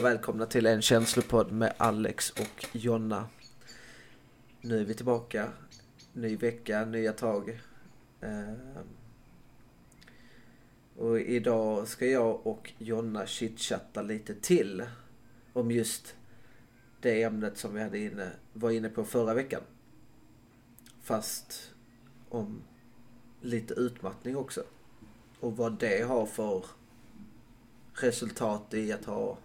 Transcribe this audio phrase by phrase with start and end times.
[0.00, 3.28] Och välkomna till en känslopodd med Alex och Jonna.
[4.60, 5.52] Nu är vi tillbaka.
[6.12, 7.60] Ny vecka, nya tag.
[8.20, 8.52] Eh,
[10.96, 14.82] och idag ska jag och Jonna chitchatta lite till
[15.52, 16.16] om just
[17.00, 19.62] det ämnet som vi hade inne, var inne på förra veckan.
[21.02, 21.74] Fast
[22.28, 22.62] om
[23.40, 24.62] lite utmattning också.
[25.40, 26.64] Och vad det har för
[27.94, 29.38] resultat i att ha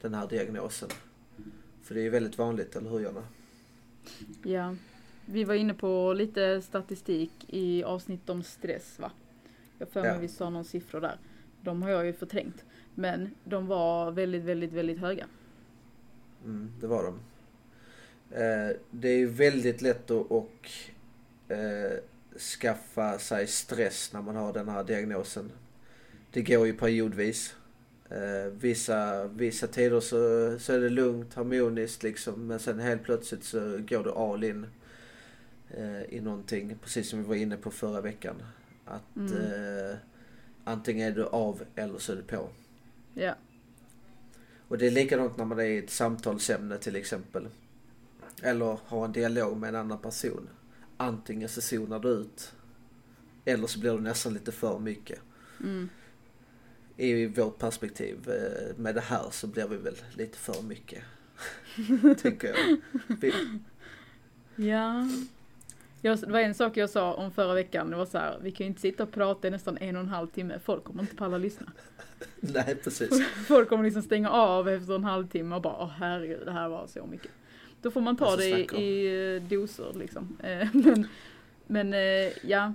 [0.00, 0.88] den här diagnosen.
[1.82, 3.22] För det är ju väldigt vanligt, eller hur Jonna?
[4.42, 4.76] Ja,
[5.26, 9.10] vi var inne på lite statistik i avsnitt om stress va?
[9.78, 10.18] Jag för mig Ja.
[10.18, 11.18] vi sa någon siffror där.
[11.60, 12.64] De har jag ju förträngt.
[12.94, 15.26] Men de var väldigt, väldigt, väldigt höga.
[16.44, 17.14] Mm, det var de.
[18.36, 20.70] Eh, det är ju väldigt lätt att och,
[21.48, 21.92] eh,
[22.60, 25.52] skaffa sig stress när man har den här diagnosen.
[26.30, 27.56] Det går ju periodvis.
[28.10, 30.16] Eh, vissa, vissa tider så,
[30.58, 32.46] så är det lugnt, harmoniskt liksom.
[32.46, 34.66] Men sen helt plötsligt så går du all in
[35.70, 36.76] eh, i någonting.
[36.82, 38.36] Precis som vi var inne på förra veckan.
[38.84, 39.32] Att Mm.
[39.34, 39.96] eh,
[40.64, 42.48] antingen är du av eller så är du på.
[43.14, 43.34] Ja,
[44.68, 47.48] Och det är likadant när man är i ett samtalsämne till exempel.
[48.42, 50.48] Eller har en dialog med en annan person.
[50.96, 52.52] Antingen så zonar du ut.
[53.44, 55.18] Eller så blir det nästan lite för mycket.
[55.60, 55.88] mm.
[56.96, 61.02] I vårt perspektiv eh, med det här så blir vi väl lite för mycket.
[62.22, 62.76] Tycker jag.
[63.20, 63.32] Vi,
[64.56, 65.08] ja.
[66.00, 67.90] Jag, det var en sak jag sa om förra veckan.
[67.90, 70.02] Det var så här, vi kan ju inte sitta och prata i nästan en och
[70.02, 70.58] en halv timme.
[70.64, 71.72] Folk kommer inte palla lyssna.
[72.40, 73.26] nej precis.
[73.46, 76.86] Folk kommer liksom stänga av efter en halvtimme och bara, åh herregud, det här var
[76.86, 77.30] så mycket.
[77.82, 80.36] Då får man ta Alltså, det i, i eh, doser liksom.
[80.42, 81.08] Eh, Men,
[81.66, 81.94] men
[82.42, 82.74] ja,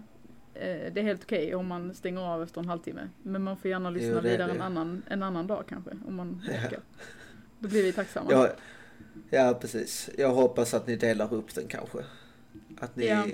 [0.53, 3.09] det är helt okej om man stänger av efter en halvtimme.
[3.23, 4.53] Men man får gärna lyssna Jo, det vidare det.
[4.55, 6.53] en annan, en annan dag kanske, om man Ja.
[6.67, 6.79] orkar.
[7.59, 8.31] Då blir vi tacksamma.
[8.31, 8.49] Ja,
[9.29, 10.09] ja precis.
[10.17, 11.97] Jag hoppas att ni delar upp den kanske.
[12.79, 13.25] Att ni Ja.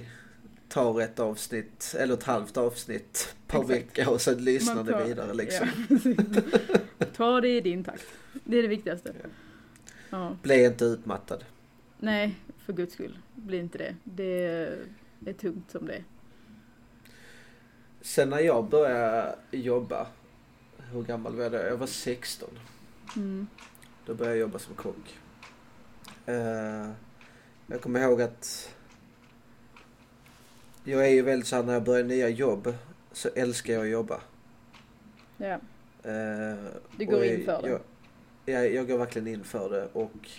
[0.70, 3.78] tar ett avsnitt eller ett halvt avsnitt per Exakt.
[3.80, 5.68] vecka och sen lyssnar ni vidare liksom.
[7.00, 7.06] Ja.
[7.16, 8.06] Ta det i din takt.
[8.44, 9.14] Det är det viktigaste.
[9.24, 9.30] Ja.
[10.10, 10.38] Ja.
[10.44, 11.44] Bli inte utmattad.
[12.00, 12.36] Nej,
[12.66, 13.18] för guds skull.
[13.36, 13.96] Bli inte det.
[14.04, 14.44] Det
[15.26, 16.04] är tungt som det är.
[18.02, 20.08] Sen när jag började jobba,
[20.92, 21.58] hur gammal var jag då?
[21.58, 22.50] Jag var 16.
[23.16, 23.48] Mm.
[24.06, 25.18] Då började jag jobba som kock.
[26.26, 26.90] Eh,
[27.68, 28.74] jag kommer ihåg att
[30.84, 32.74] jag är ju väldigt såhär när jag börjar nya jobb
[33.12, 34.22] så älskar jag att jobba.
[35.38, 35.60] Ja.
[36.04, 36.58] Eh,
[36.98, 37.70] Du går in för det.
[37.70, 37.82] Jag,
[38.46, 40.30] jag, jag går verkligen in för det och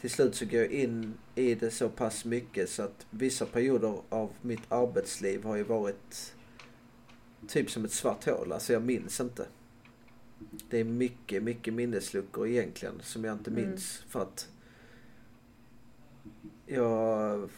[0.00, 3.98] till slut så går jag in i det så pass mycket så att vissa perioder
[4.08, 6.34] av mitt arbetsliv har ju varit
[7.48, 8.52] typ som ett svart hål.
[8.52, 9.46] Alltså jag minns inte.
[10.70, 13.68] Det är mycket, mycket minnesluckor egentligen som jag inte Mm.
[13.70, 14.48] minns för att
[16.66, 17.50] jag,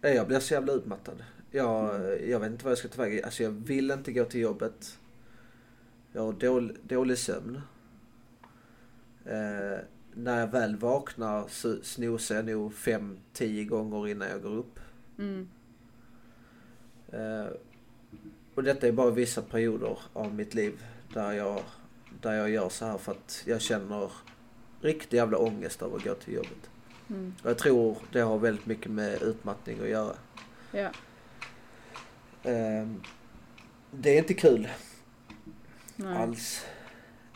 [0.00, 1.24] nej, jag blir så jävla utmattad.
[1.50, 3.24] Jag, jag vet inte vad jag ska ta vägen.
[3.24, 4.98] Alltså jag vill inte gå till jobbet.
[6.12, 7.60] Jag har dålig, dålig sömn.
[9.24, 9.78] Eh,
[10.14, 14.80] när jag väl vaknar så snosar jag nog fem, tio gånger innan jag går upp.
[15.18, 15.48] Mm.
[17.12, 17.46] Eh,
[18.54, 21.62] och detta är bara vissa perioder av mitt liv där jag,
[22.20, 24.10] där jag gör så här för att jag känner
[24.80, 26.70] riktig jävla ångest av att gå till jobbet.
[27.08, 27.34] Mm.
[27.42, 30.16] Och jag tror det har väldigt mycket med utmattning att göra.
[30.72, 30.90] Ja.
[32.42, 32.88] Eh,
[33.90, 34.68] det är inte kul
[35.96, 36.66] Nej, alls.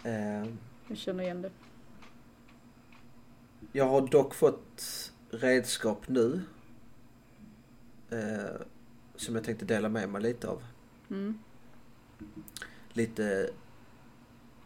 [0.04, 0.44] Eh,
[0.88, 1.50] jag känner igen det.
[3.72, 6.42] Jag har dock fått redskap nu.
[8.10, 8.60] Eh,
[9.16, 10.62] som jag tänkte dela med mig lite av.
[11.10, 11.38] Mm.
[12.92, 13.50] Lite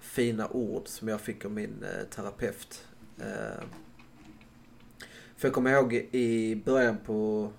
[0.00, 2.86] fina ord som jag fick av min eh, terapeut.
[3.18, 3.64] Eh,
[5.36, 7.50] för jag kommer ihåg i början på,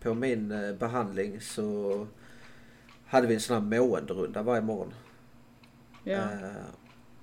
[0.00, 2.06] på min eh, behandling så
[3.06, 4.94] hade vi en sån här måenderunda varje morgon.
[6.04, 6.28] Ja.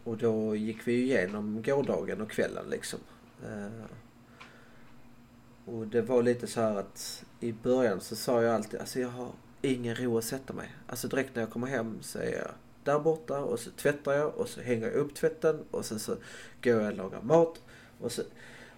[0.03, 2.99] Och då gick vi igenom gårdagen och kvällen liksom.
[5.65, 9.09] Och det var lite så här att i början så sa jag alltid, alltså jag
[9.09, 9.31] har
[9.61, 10.75] ingen ro att sätta mig.
[10.87, 12.51] Alltså direkt när jag kommer hem så är jag
[12.83, 16.15] där borta och så tvättar jag och så hänger jag upp tvätten och sen så
[16.63, 17.61] går jag och lagar mat.
[17.99, 18.21] Och, så,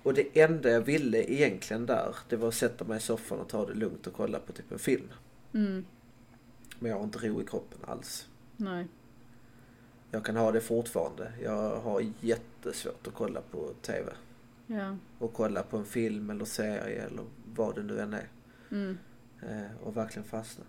[0.04, 3.50] och det enda jag ville egentligen där, det var att sätta mig i soffan och
[3.50, 5.10] ta det lugnt och kolla på typ en film.
[5.54, 5.86] Mm.
[6.80, 8.28] Men jag har inte ro i kroppen alls.
[8.58, 8.88] Nej.
[10.12, 11.32] Jag kan ha det fortfarande.
[11.44, 14.12] Jag har jättesvårt att kolla på TV.
[14.68, 14.98] Ja.
[15.20, 17.24] Och kolla på en film eller serie eller
[17.56, 18.28] vad det nu än är.
[18.72, 18.98] Mm.
[19.42, 20.66] Eh, och verkligen fastna.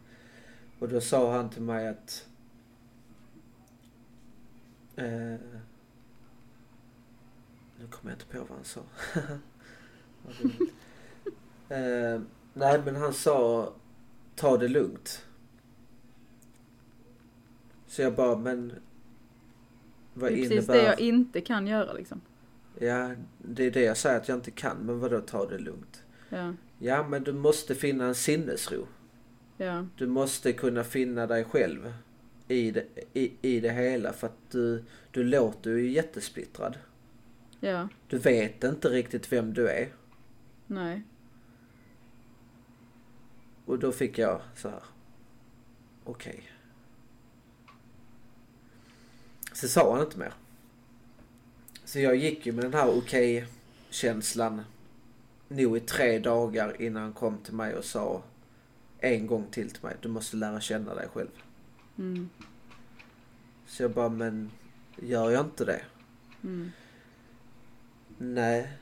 [0.78, 2.26] Och då sa han till mig att
[4.96, 5.38] Eh,
[7.78, 8.80] nu kommer jag inte på vad han sa.
[11.68, 12.20] Eh,
[12.54, 13.72] nej men han sa
[14.34, 15.26] ta det lugnt.
[17.86, 18.72] Så jag bara men
[20.14, 20.56] vad det är innebär...
[20.56, 22.20] precis det jag inte kan göra liksom.
[22.78, 26.02] Ja det är det jag säger att jag inte kan men vadå ta det lugnt?
[26.28, 28.86] Ja, Ja men du måste finna en sinnesro.
[29.56, 31.92] ja, Du måste kunna finna dig själv
[32.48, 36.78] i det, i, i det hela för att du, du låter ju jättesplittrad.
[37.60, 39.88] ja, Du vet inte riktigt vem du är.
[40.66, 41.02] nej.
[43.64, 44.82] Och då fick jag så här.
[46.04, 46.50] Okej.
[49.52, 50.32] Så sa han inte mer.
[51.84, 54.62] Så jag gick ju med den här okej-känslan
[55.50, 58.22] nog i tre dagar innan han kom till mig och sa
[58.98, 59.96] en gång till till mig.
[60.00, 61.28] Du måste lära känna dig själv.
[61.98, 62.28] Mm,
[63.66, 64.50] Så jag bara, men
[64.96, 65.82] gör jag inte det?
[66.42, 66.70] mm,
[68.18, 68.72] Nej,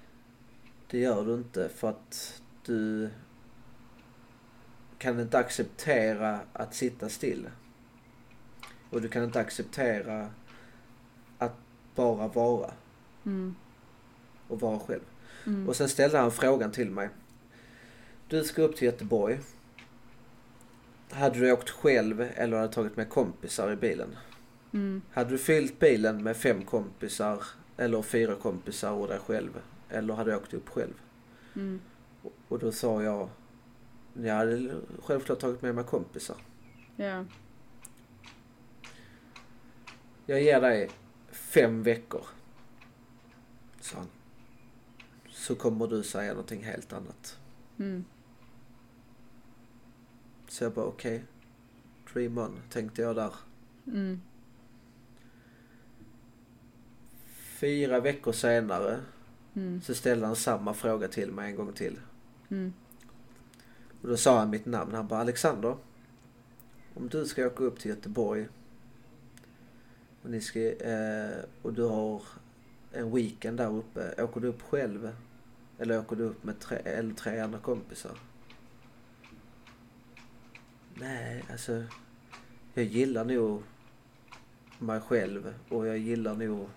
[0.91, 3.11] det gör du inte för att du
[4.99, 7.49] kan inte acceptera att sitta still.
[8.91, 10.31] Och du kan inte acceptera
[11.39, 11.55] att
[11.95, 12.71] bara vara
[13.27, 13.55] mm,
[14.49, 15.03] och vara själv.
[15.49, 15.69] Mm.
[15.69, 17.09] Och sen ställde han frågan till mig.
[18.29, 19.41] Du ska upp till Göteborg.
[21.11, 24.17] Hade du åkt själv eller hade tagit med kompisar i bilen?
[24.73, 27.43] Mm, Hade du fyllt bilen med fem kompisar
[27.77, 29.61] eller fyra kompisar och dig själv?
[29.91, 30.95] Eller hade du åkt upp själv?
[31.55, 31.81] mm,
[32.23, 33.29] Och- Och då sa jag,
[34.15, 36.37] jag hade självklart tagit med mig kompisar.
[36.97, 37.25] ja,
[40.27, 40.91] Jag ger dig
[41.31, 42.23] fem veckor,
[43.81, 44.07] sa han.
[45.49, 47.39] Så kommer du säga någonting helt annat.
[47.79, 48.05] mm,
[50.49, 51.25] Så jag bara okej,
[52.13, 53.33] dream on, tänkte jag där.
[53.87, 54.21] mm,
[57.61, 59.01] Fyra veckor senare
[59.55, 62.01] mm, så ställde han samma fråga till mig en gång till.
[62.49, 62.73] mm,
[64.03, 64.95] Och då sa han mitt namn.
[64.95, 65.77] Han bara Alexander.
[66.95, 68.49] Om du ska åka upp till Göteborg.
[70.23, 72.23] Och, ni ska, eh, och du har
[72.93, 74.23] en weekend där uppe.
[74.23, 75.11] Åker du upp själv?
[75.79, 78.13] Eller åker du upp med tre, eller tre andra kompisar?
[80.95, 81.85] Nej, alltså.
[82.75, 83.63] Jag gillar nog
[84.79, 85.55] mig själv.
[85.69, 86.69] Och jag gillar nog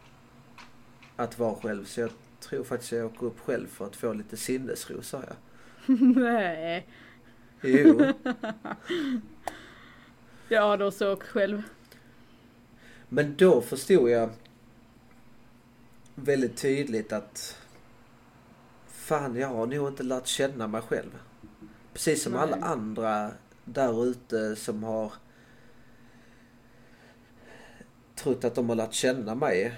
[1.16, 1.86] att vara själv.
[1.86, 5.36] Så jag tror faktiskt jag åker upp själv för att få lite sinnesro, sa jag.
[6.16, 6.88] nej.
[7.62, 8.02] Jo.
[10.50, 11.64] Ja, då så åk själv.
[13.10, 14.30] Men då förstod jag
[16.16, 17.61] väldigt tydligt att
[19.12, 21.18] fan, jag har nog inte lärt känna mig själv.
[21.94, 22.42] Precis som Nej.
[22.42, 23.32] alla andra
[23.66, 25.14] där ute som har
[28.16, 29.74] trott att de har lärt känna mig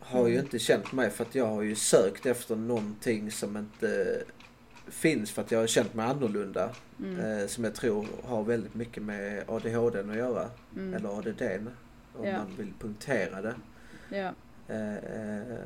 [0.00, 0.44] har ju Mm.
[0.44, 4.22] inte känt mig för att jag har ju sökt efter någonting som inte
[4.86, 6.70] finns för att jag har känt mig annorlunda.
[6.98, 10.48] Mm, Eh, som jag tror har väldigt mycket med ADHD att göra.
[10.76, 11.42] mm, Eller ADD
[12.16, 12.38] om Ja.
[12.38, 13.54] man vill punktera det.
[14.10, 14.32] ja,
[14.68, 15.58] Eh, eh,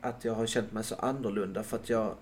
[0.00, 2.14] att jag har känt mig så annorlunda för att jag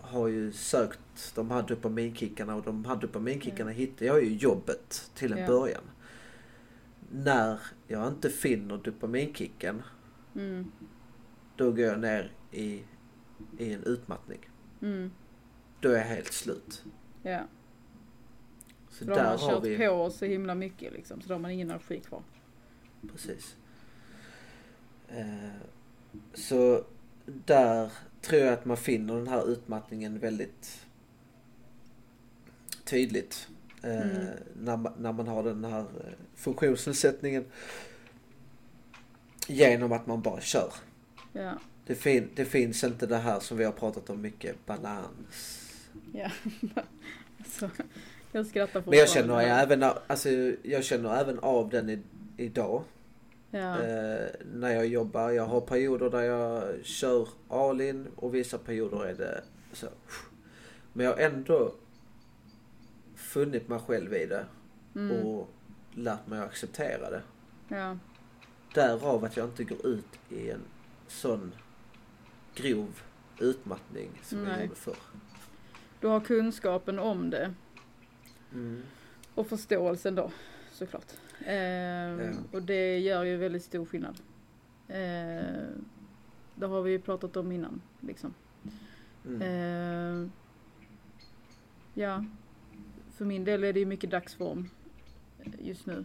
[0.00, 5.32] har ju sökt de här dopaminkickarna och de här dopaminkickarna hittade jag ju jobbet till
[5.32, 5.46] en Ja.
[5.46, 5.82] början.
[7.10, 9.82] När jag inte finner dopaminkicken
[10.34, 10.72] mm,
[11.56, 12.82] då går jag ner i,
[13.58, 14.48] i en utmattning.
[14.82, 15.10] mm,
[15.80, 16.84] Då är jag helt slut.
[17.22, 17.40] ja.
[18.90, 19.86] Så För de där har har kört vi...
[19.88, 22.22] på så himla mycket liksom, så då har man ingen energi kvar.
[23.12, 23.56] Precis.
[25.08, 25.50] Eh,
[26.34, 26.84] så
[27.26, 30.86] där tror jag att man finner den här utmattningen väldigt
[32.84, 33.48] tydligt.
[33.82, 34.26] Eh, Mm.
[34.56, 37.44] när, man, när man har den här eh, funktionsnedsättningen.
[39.48, 40.72] Genom att man bara kör.
[41.32, 41.52] Ja,
[41.86, 45.60] Det, fin, det finns inte det här som vi har pratat om mycket, balans.
[46.12, 46.30] ja.
[47.38, 47.70] alltså,
[48.32, 49.44] jag skrattar Men jag fortfarande.
[49.44, 50.28] känner, även, alltså,
[50.62, 51.98] jag känner även av den i,
[52.36, 52.82] idag.
[53.54, 55.30] Ja, Eh, när jag jobbar.
[55.30, 59.86] Jag har perioder där jag kör all in och vissa perioder är det så.
[60.92, 61.74] Men jag har ändå
[63.14, 64.46] funnit mig själv i det
[64.94, 65.48] mm, och
[65.94, 67.22] lärt mig att acceptera det.
[67.68, 67.98] ja,
[68.74, 70.62] Därav att jag inte går ut i en
[71.08, 71.54] sån
[72.54, 73.00] grov
[73.38, 74.62] utmattning som jag Nej.
[74.62, 74.96] gjorde förr.
[76.00, 77.54] du har kunskapen om det
[78.52, 78.82] Mm.
[79.34, 80.30] och förståelsen då,
[80.72, 81.06] såklart.
[81.46, 82.32] Ehm, Ja.
[82.52, 84.20] Och det gör ju väldigt stor skillnad.
[84.88, 85.84] Ehm,
[86.54, 88.34] det har vi ju pratat om innan, liksom.
[89.26, 89.42] Mm.
[89.42, 90.32] Ehm,
[91.94, 92.24] ja,
[93.12, 94.68] för min del är det ju mycket dagsform
[95.58, 96.04] just nu.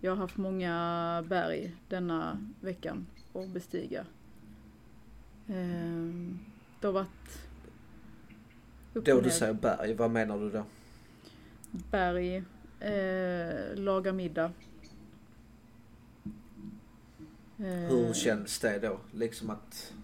[0.00, 4.06] Jag har haft många berg denna veckan att bestiga.
[5.48, 6.38] Ehm,
[6.80, 7.48] det har varit
[8.92, 10.64] Då du säger berg, vad menar du då?
[11.90, 12.42] berg,
[12.92, 14.52] eh, laga middag.
[17.58, 19.00] Eh, Hur känns det då?
[19.12, 19.94] Liksom att...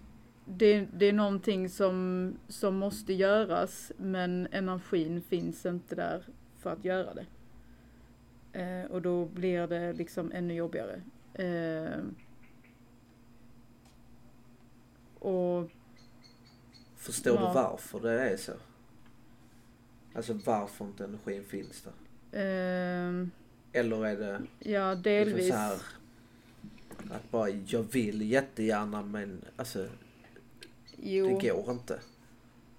[0.45, 6.25] det, det är någonting som, som måste göras men energin finns inte där
[6.59, 7.25] för att göra det.
[8.61, 11.01] Eh, och då blir det liksom ännu jobbigare.
[11.33, 11.99] Eh,
[15.19, 15.69] och
[16.95, 17.47] Förstår Ja.
[17.47, 18.51] du varför det är så?
[20.15, 21.93] Alltså varför inte energin finns där?
[22.31, 23.27] Eh,
[23.73, 25.47] Eller är det ja, liksom delvis.
[25.47, 25.77] så här
[27.11, 29.87] att bara jag vill jättegärna men alltså
[30.97, 31.39] Jo.
[31.39, 31.99] det går inte.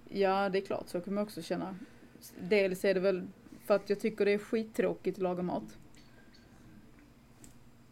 [0.09, 1.75] Ja, det är klart, så kan man också känna.
[2.39, 3.27] Dels är det väl
[3.65, 5.77] för att jag tycker det är skittråkigt att laga mat.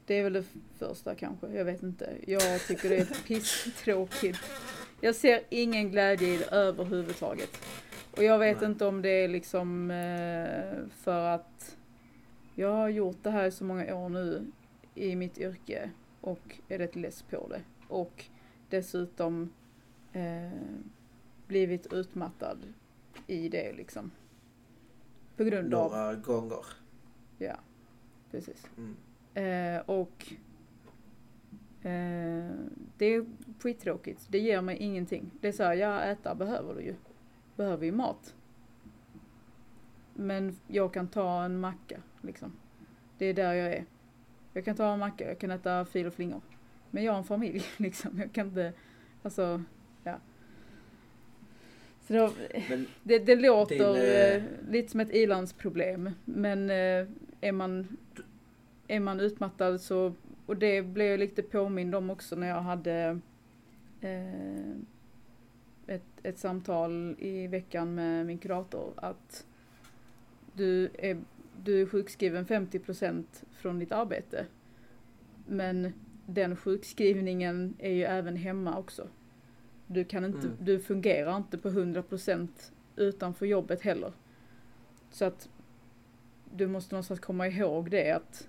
[0.05, 0.43] Det är väl det
[0.79, 2.13] första kanske, jag vet inte.
[2.27, 4.39] Jag tycker det är pisstråkigt.
[5.01, 7.49] Jag ser ingen glädje i det överhuvudtaget.
[8.17, 8.69] Och jag vet Nej.
[8.69, 11.77] inte om det är liksom eh, för att
[12.55, 14.51] jag har gjort det här i så många år nu
[14.95, 15.89] i mitt yrke
[16.21, 17.61] och är rätt less på det.
[17.87, 18.25] Och
[18.69, 19.53] dessutom
[20.13, 20.51] eh,
[21.47, 22.57] blivit utmattad
[23.27, 24.11] i det liksom.
[25.37, 26.65] På grund av, Några gånger.
[27.37, 27.55] ja,
[28.31, 28.67] precis.
[28.77, 28.95] Mm.
[29.33, 30.33] Eh, och
[31.81, 32.51] eh,
[32.97, 33.25] det är
[33.59, 34.27] skittråkigt.
[34.29, 35.31] Det ger mig ingenting.
[35.41, 36.95] Det är så här, ja äta behöver du ju.
[37.61, 38.35] Behöver ju mat.
[40.13, 42.53] Men jag kan ta en macka liksom.
[43.17, 43.85] Det är där jag är.
[44.53, 46.41] Jag kan ta en macka, jag kan äta fil och flingor.
[46.91, 48.19] Men jag har en familj liksom.
[48.19, 48.73] Jag kan inte,
[49.23, 49.63] alltså,
[50.03, 50.19] ja.
[52.01, 52.31] Så då,
[53.03, 56.09] det, det låter Din, eh, eh, lite som ett ilandsproblem.
[56.25, 57.07] Men eh,
[57.41, 57.97] är, man,
[58.87, 60.13] är man utmattad så,
[60.45, 63.19] och det blev jag lite påmind om också när jag hade
[64.01, 64.75] eh,
[65.91, 68.93] ett, ett samtal i veckan med min kurator.
[68.95, 69.45] Att
[70.53, 71.21] du är,
[71.63, 74.45] du är sjukskriven 50% från ditt arbete.
[75.47, 75.93] Men
[76.25, 79.07] den sjukskrivningen är ju även hemma också.
[79.87, 80.57] Du, kan inte, Mm.
[80.59, 82.47] du fungerar inte på 100%
[82.95, 84.11] utanför jobbet heller.
[85.11, 85.49] Så att
[86.53, 88.47] du måste någonstans komma ihåg det att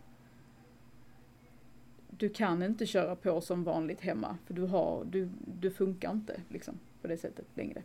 [2.11, 5.29] du kan inte köra på som vanligt hemma för du, har, du,
[5.61, 7.83] du funkar inte liksom på det sättet längre.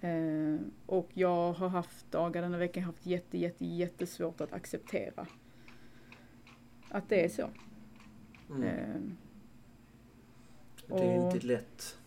[0.00, 5.26] Eh, och jag har haft dagar den här veckan haft jätte, jätte, jättesvårt att acceptera
[6.88, 7.48] att det är så.
[8.50, 9.00] mm, Eh,
[10.96, 11.98] det är inte lätt.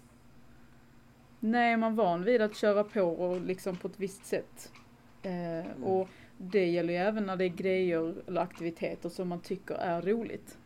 [1.39, 4.71] Nej, är man van vid att köra på och liksom på ett visst sätt.
[5.23, 6.07] Eh, Och
[6.37, 10.57] det gäller ju även när det är grejer eller aktiviteter som man tycker är roligt.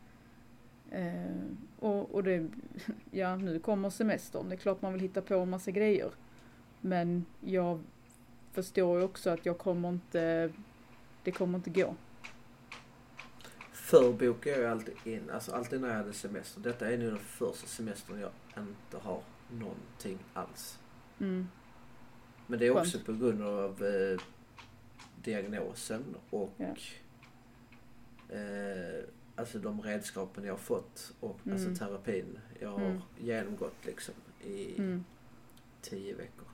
[0.91, 1.35] Eh,
[1.81, 2.47] och, och det,
[3.11, 6.11] ja nu kommer semestern, det är klart man vill hitta på en massa grejer.
[6.81, 7.81] Men jag
[8.51, 10.51] förstår ju också att jag kommer inte,
[11.23, 11.95] det kommer inte gå.
[13.71, 16.61] Förr bokade jag alltid in, alltså alltid när jag hade semester.
[16.61, 19.21] Detta är nu den första semestern jag inte har
[19.51, 20.79] någonting alls.
[21.19, 21.47] Mm,
[22.47, 22.87] Men det är Skönt.
[22.87, 24.19] också på grund av eh,
[25.23, 26.65] diagnosen och Ja.
[28.35, 29.03] eh,
[29.35, 31.53] alltså de redskapen jag har fått och Mm.
[31.53, 33.01] alltså terapin jag har Mm.
[33.19, 35.03] genomgått liksom i mm,
[35.81, 36.47] tio veckor.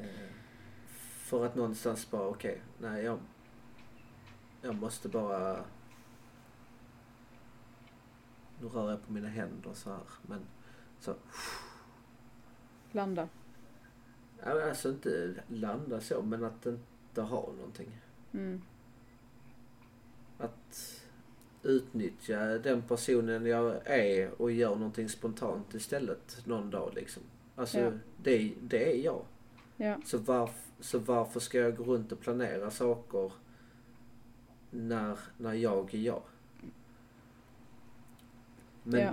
[0.00, 0.28] Eh,
[0.98, 3.18] för att någonstans bara, okej, nej jag,
[4.62, 5.64] jag måste bara
[8.60, 10.40] nu rör jag på mina händer så här men
[11.00, 11.14] så
[12.92, 13.28] landa.
[14.42, 18.00] Alltså inte landa så, men att inte ha någonting.
[18.32, 18.62] Mm,
[20.38, 20.99] Att
[21.62, 27.22] utnyttja den personen jag är och göra någonting spontant istället någon dag liksom.
[27.56, 27.92] Alltså Ja.
[28.22, 29.24] det, det är jag.
[29.76, 33.32] ja, Så, varf, så varför ska jag gå runt och planera saker
[34.70, 36.22] när, när jag är jag?
[38.82, 39.12] Men ja,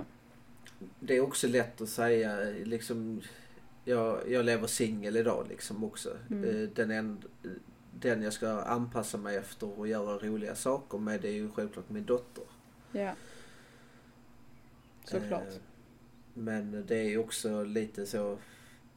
[1.00, 3.20] det är också lätt att säga liksom
[3.84, 6.16] jag, jag lever singel idag liksom också.
[6.30, 6.44] Mm.
[6.44, 7.18] Eh, Den, en,
[7.92, 11.90] den jag ska anpassa mig efter och göra roliga saker med det är ju självklart
[11.90, 12.44] min dotter.
[12.92, 13.12] ja.
[15.04, 15.48] Såklart.
[15.48, 15.54] Eh,
[16.34, 18.38] Men det är ju också lite så,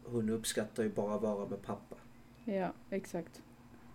[0.03, 1.95] hon uppskattar ju bara att vara med pappa.
[2.45, 3.41] Ja, exakt.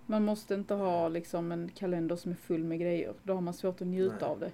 [0.07, 3.15] Man måste inte ha liksom en kalender som är full med grejer.
[3.23, 4.25] Då har man svårt att njuta Nej.
[4.29, 4.53] av det.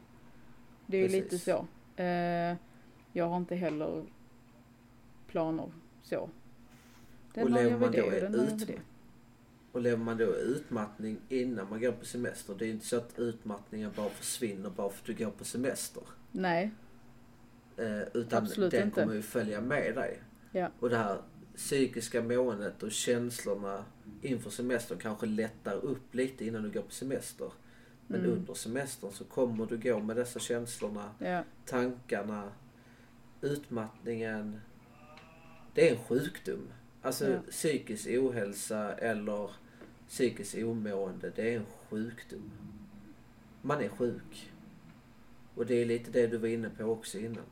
[0.87, 1.67] Det är ju lite så.
[1.97, 2.57] Eh,
[3.13, 4.05] jag har inte heller
[5.27, 5.73] planer
[6.03, 6.31] så.
[7.35, 8.81] Den Och lever man då det jag ut-.
[9.73, 12.55] Och lever man då utmattning innan man går på semester.
[12.59, 16.03] Det är inte så att utmattningen bara försvinner bara för att du går på semester.
[16.33, 16.71] Nej,
[17.77, 19.01] Eh, utan Absolut den inte.
[19.01, 20.23] kommer ju följa med dig.
[20.53, 20.69] Ja.
[20.81, 21.19] Och det här
[21.57, 23.85] psykiska måendet och känslorna
[24.23, 27.53] inför semestern kanske lättar upp lite innan du går på semester.
[28.07, 28.33] Men Mm.
[28.33, 32.53] under semestern så kommer du gå med dessa känslorna, ja, tankarna,
[33.41, 34.61] utmattningen.
[35.75, 36.69] Det är en sjukdom.
[37.03, 37.39] Alltså Ja.
[37.51, 39.51] psykisk ohälsa eller
[40.13, 42.51] psykiskt omående, det är en sjukdom.
[43.63, 44.53] Man är sjuk.
[45.55, 47.45] Och det är lite det du var inne på också innan.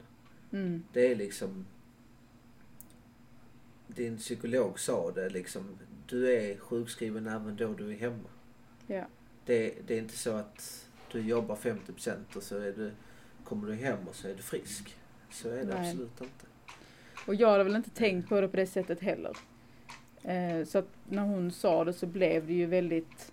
[0.53, 1.67] mm, Det är liksom...
[3.87, 5.79] Din psykolog sa det liksom.
[6.07, 8.29] Du är sjukskriven även då du är hemma.
[8.87, 9.05] ja,
[9.45, 12.91] Det, det är inte så att du jobbar 50% och så är du,
[13.45, 14.97] kommer du hem och så är du frisk.
[15.31, 15.91] Så är det Nej.
[15.91, 16.47] absolut inte.
[17.27, 19.37] Och jag hade väl inte tänkt på det på det sättet heller.
[20.25, 23.33] Eh, så att när hon sa det så blev det ju väldigt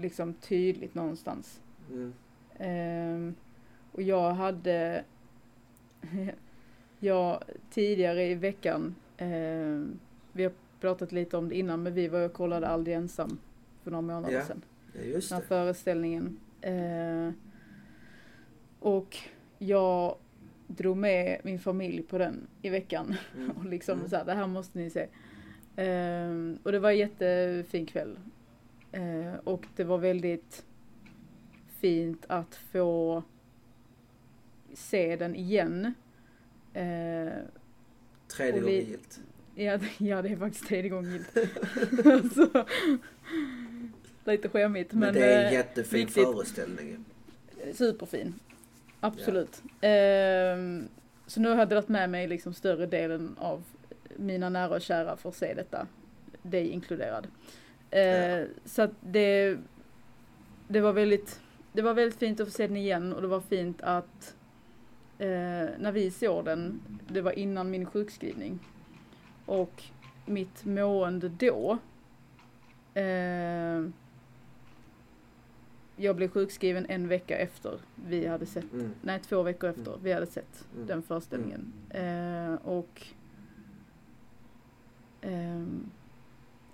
[0.00, 1.60] liksom tydligt någonstans.
[1.90, 2.12] Mm.
[2.58, 3.34] Ehm,
[3.92, 5.04] och jag hade,
[6.98, 9.98] jag tidigare i veckan, ehm,
[10.32, 13.38] vi har pratat lite om det innan, men vi var och kollade Aldrig ensam
[13.82, 14.44] för några månader Ja.
[14.44, 14.62] sedan.
[14.92, 16.36] Ja, just Den här föreställningen.
[16.60, 17.30] Eh,
[18.80, 19.16] och
[19.58, 20.16] jag
[20.66, 23.14] drog med min familj på den i veckan.
[23.36, 23.50] Mm.
[23.56, 24.10] Och liksom Mm.
[24.10, 25.06] så här, det här måste ni se.
[25.76, 28.16] Ehm, och det var en jättefin kväll.
[28.92, 30.64] Eh, och det var väldigt
[31.80, 33.22] fint att få
[34.74, 35.94] se den igen.
[36.74, 37.32] Eh,
[38.28, 39.20] Tredje gången gillt.
[39.54, 41.32] ja, ja, det är faktiskt tredje gången gillt.
[42.34, 42.64] så,
[44.30, 44.92] lite skämmigt.
[44.92, 46.24] Men, Men, det är eh, en jättefin viktigt.
[46.24, 47.04] föreställning.
[47.72, 48.34] Superfin.
[49.00, 49.62] Absolut.
[49.80, 50.88] Ehm,
[51.26, 53.62] så nu har jag dragit med mig liksom större delen av
[54.16, 55.86] mina nära och kära att se detta.
[56.42, 57.26] Dig inkluderad.
[57.90, 58.46] Eh, Ja.
[58.64, 59.58] Så att det,
[60.68, 61.40] det var väldigt
[61.72, 64.36] det var väldigt fint att få se den igen och det var fint att
[65.18, 65.28] eh,
[65.78, 68.58] när vi såg den, det var innan min sjukskrivning.
[69.46, 69.82] Och
[70.26, 71.78] mitt mående då
[72.94, 73.82] eh,
[75.96, 78.90] jag blev sjukskriven en vecka efter vi hade sett, Mm.
[79.02, 80.00] nej två veckor efter Mm.
[80.02, 80.86] vi hade sett Mm.
[80.86, 81.72] den föreställningen.
[81.90, 83.06] Eh, och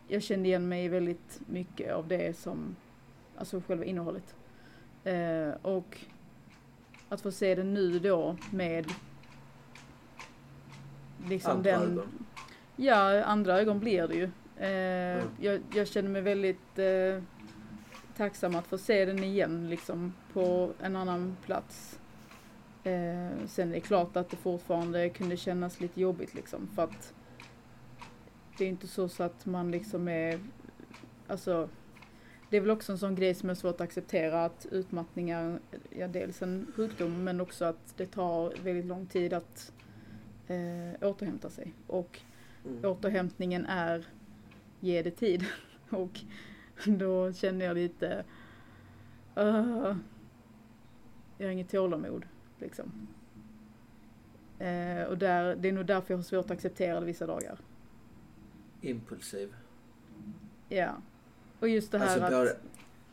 [0.08, 2.76] jag kände igen mig i väldigt mycket av det som,
[3.36, 4.34] alltså själva innehållet.
[5.04, 5.98] Eh, och
[7.08, 8.86] att få se den nu då med
[11.28, 12.26] liksom Andra den, ögon.
[12.76, 14.24] Ja, andra ögon blir det ju.
[14.24, 14.30] Eh,
[15.20, 15.28] Mm.
[15.40, 17.22] jag, jag känner mig väldigt eh,
[18.16, 21.98] tacksam att få se den igen liksom på en annan plats.
[22.84, 27.14] Eh, sen är det klart att det fortfarande kunde kännas lite jobbigt liksom för att
[28.60, 30.40] det är inte så, så att man liksom är,
[31.26, 31.68] alltså
[32.50, 35.58] det är väl också en sån grej som är svårt att acceptera att utmattning är
[35.90, 39.72] ja, dels en sjukdom men också att det tar väldigt lång tid att
[40.48, 41.72] eh, återhämta sig.
[41.86, 42.20] Och
[42.64, 42.84] Mm.
[42.84, 44.06] återhämtningen är
[44.80, 45.44] ge det tid.
[45.90, 46.20] Och
[46.86, 48.24] då känner jag lite,
[49.38, 49.96] uh,
[51.38, 52.26] jag har inget tålamod
[52.58, 53.08] liksom.
[54.58, 57.58] Eh, och där, det är nog därför jag har svårt att acceptera det vissa dagar.
[58.80, 59.54] Impulsiv.
[60.68, 60.96] Ja.
[61.60, 62.56] Och just det här Alltså, att, både,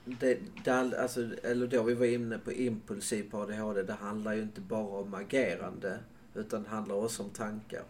[0.05, 3.83] det, det, alltså, eller då vi var inne på impulsiv på ADHD.
[3.83, 5.99] Det handlar ju inte bara om agerande.
[6.33, 7.83] Utan det handlar också om tankar.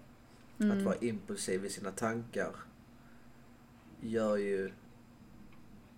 [0.58, 2.52] Att mm, vara impulsiv i sina tankar
[4.02, 4.72] gör ju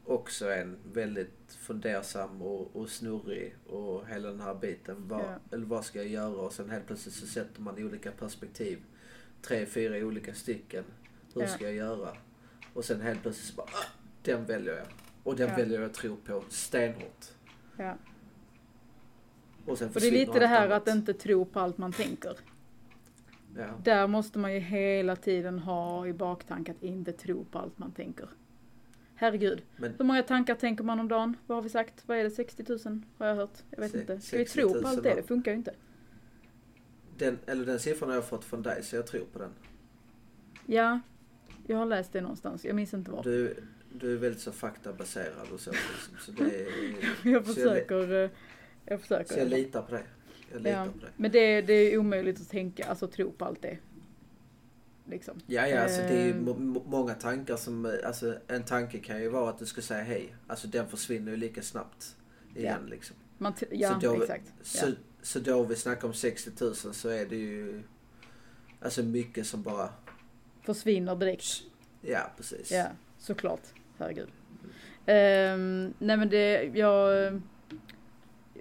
[0.06, 5.08] också en väldigt fundersam och, och snurrig och hela den här biten.
[5.08, 5.39] Vad, Ja.
[5.52, 6.42] Eller vad ska jag göra?
[6.42, 8.80] Och sen helt plötsligt så sätter man olika perspektiv.
[9.42, 10.84] Tre, fyra olika stycken.
[11.34, 12.10] Hur ska jag göra?
[12.74, 13.86] Och sen helt plötsligt så bara, ah,
[14.22, 14.88] den väljer jag.
[15.24, 17.26] Och den väljer jag att tro på stenhårt.
[19.65, 20.88] Och sen För det är lite det här annat.
[20.88, 22.38] att inte tro på allt man tänker.
[23.58, 23.68] Ja.
[23.84, 27.92] Där måste man ju hela tiden ha i baktanke att inte tro på allt man
[27.92, 28.30] tänker.
[29.15, 29.62] Herregud.
[29.78, 31.38] Men Hur många tankar tänker man om dagen?
[31.48, 32.04] Vad har vi sagt?
[32.06, 32.32] Vad är det?
[32.32, 33.58] 60 000 har jag hört.
[33.70, 34.20] Jag vet inte.
[34.22, 35.15] Ska vi 60 tro 000 på allt det?
[35.15, 35.74] Det funkar ju inte.
[37.18, 39.52] den, eller den siffran har jag fått från dig så jag tror på den.
[40.65, 41.00] Ja,
[41.69, 42.65] jag har läst det någonstans.
[42.65, 43.23] Jag minns inte var.
[43.23, 43.55] Du,
[43.93, 45.71] du är väldigt så faktabaserad och så.
[45.71, 46.15] Liksom.
[46.19, 46.67] Så, det är,
[47.32, 48.23] Jag så försöker.
[48.23, 48.29] eh,
[48.86, 49.34] Jag försöker.
[49.34, 50.03] så jag litar på dig.
[50.51, 50.91] Jag litar Ja.
[50.91, 51.10] på dig.
[51.17, 53.77] Men det, det är omöjligt att tänka, alltså tro på allt det.
[55.05, 55.41] Liksom.
[55.47, 59.21] Ja, ja, alltså det är ju må- många tankar som, eh, alltså en tanke kan
[59.21, 60.36] ju vara att du ska säga hej.
[60.47, 62.15] Alltså den försvinner ju lika snabbt
[62.55, 63.15] igen liksom.
[63.38, 64.53] Man ja, Så då- exakt.
[64.62, 64.93] Så, Ja.
[65.21, 67.82] så då vi snackar om 60 000 så är det ju,
[68.82, 69.89] alltså mycket som bara,
[70.62, 71.63] Försvinner direkt.
[72.02, 72.72] ja precis.
[72.72, 72.86] Ja,
[73.17, 73.62] såklart.
[73.98, 74.30] herregud.
[75.10, 77.41] Um, nej men det, jag,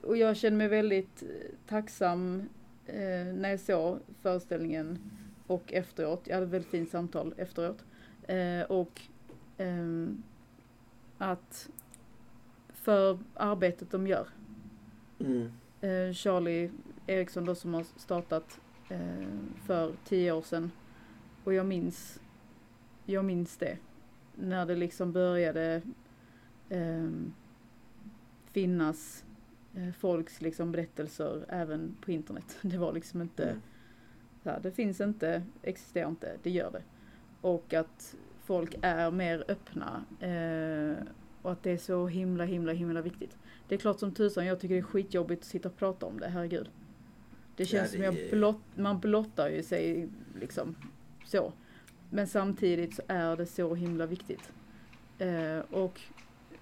[0.02, 1.22] och jag känner mig väldigt
[1.66, 2.48] tacksam
[2.88, 4.98] uh, när jag såg föreställningen
[5.46, 6.22] och efteråt.
[6.24, 7.84] Jag hade ett väldigt fint samtal efteråt.
[8.30, 9.00] Uh, och
[9.58, 10.22] um,
[11.18, 11.68] att
[12.72, 14.26] för arbetet de gör.
[15.20, 15.52] Mm.
[15.82, 16.70] Uh, Charlie
[17.06, 18.60] Eriksson då som har startat
[19.66, 20.70] för tio år sedan.
[21.48, 22.20] Och jag minns,
[23.04, 23.78] jag minns det.
[24.34, 25.82] När det liksom började
[26.68, 27.08] eh,
[28.50, 29.24] finnas
[29.74, 32.58] eh, folks liksom berättelser även på internet.
[32.62, 33.60] Det var liksom inte, mm.
[34.44, 36.82] här, det finns inte, existerar inte, det gör det.
[37.40, 41.04] Och att folk är mer öppna eh,
[41.42, 43.38] och att det är så himla, himla, himla viktigt.
[43.68, 46.20] Det är klart som tusan, jag tycker det är skitjobbigt att sitta och prata om
[46.20, 46.70] det, herregud.
[47.56, 48.16] Det känns ja, det...
[48.16, 50.08] som jag blott, man blottar ju sig
[50.40, 50.76] liksom
[51.28, 51.52] så.
[52.10, 54.52] Men samtidigt så är det så himla viktigt.
[55.18, 56.00] Eh, och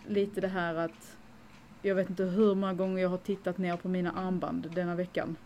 [0.06, 1.16] lite det här att
[1.82, 5.36] jag vet inte hur många gånger jag har tittat ner på mina armband denna veckan.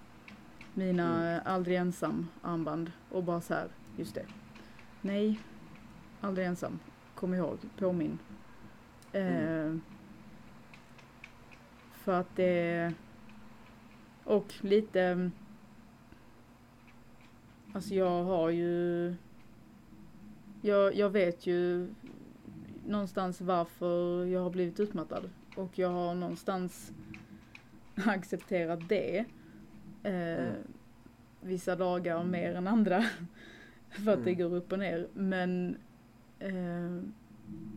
[0.75, 1.41] Mina mm.
[1.45, 4.27] aldrig ensam armband och bara så här, just det.
[5.01, 5.41] Nej,
[6.21, 6.79] aldrig ensam.
[7.15, 8.19] Kom ihåg, påminn.
[9.13, 9.67] Mm.
[9.67, 9.81] Eh,
[11.93, 12.95] för att det
[14.25, 15.31] och lite
[17.73, 19.15] Alltså jag har ju
[20.63, 21.89] jag, jag vet ju
[22.87, 25.31] någonstans varför jag har blivit utmattad.
[25.57, 26.93] Och jag har någonstans
[27.95, 29.19] accepterat det.
[30.03, 30.55] Eh, mm.
[31.41, 33.05] Vissa dagar mer än andra.
[33.91, 34.25] för att mm.
[34.25, 35.09] det går upp och ner.
[35.15, 35.77] Men
[36.39, 37.03] eh,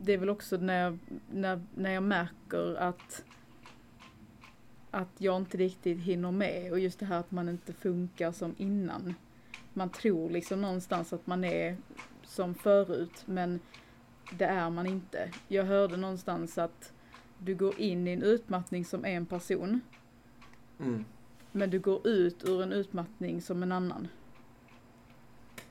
[0.01, 0.99] det är väl också när jag,
[1.31, 3.25] när, när jag märker att
[4.91, 8.55] att jag inte riktigt hinner med och just det här att man inte funkar som
[8.57, 9.13] innan.
[9.73, 11.77] Man tror liksom någonstans att man är
[12.23, 13.59] som förut men
[14.37, 15.31] det är man inte.
[15.47, 16.93] Jag hörde någonstans att
[17.37, 19.81] du går in i en utmattning som en person.
[20.79, 21.05] Mm.
[21.51, 24.07] Men du går ut ur en utmattning som en annan.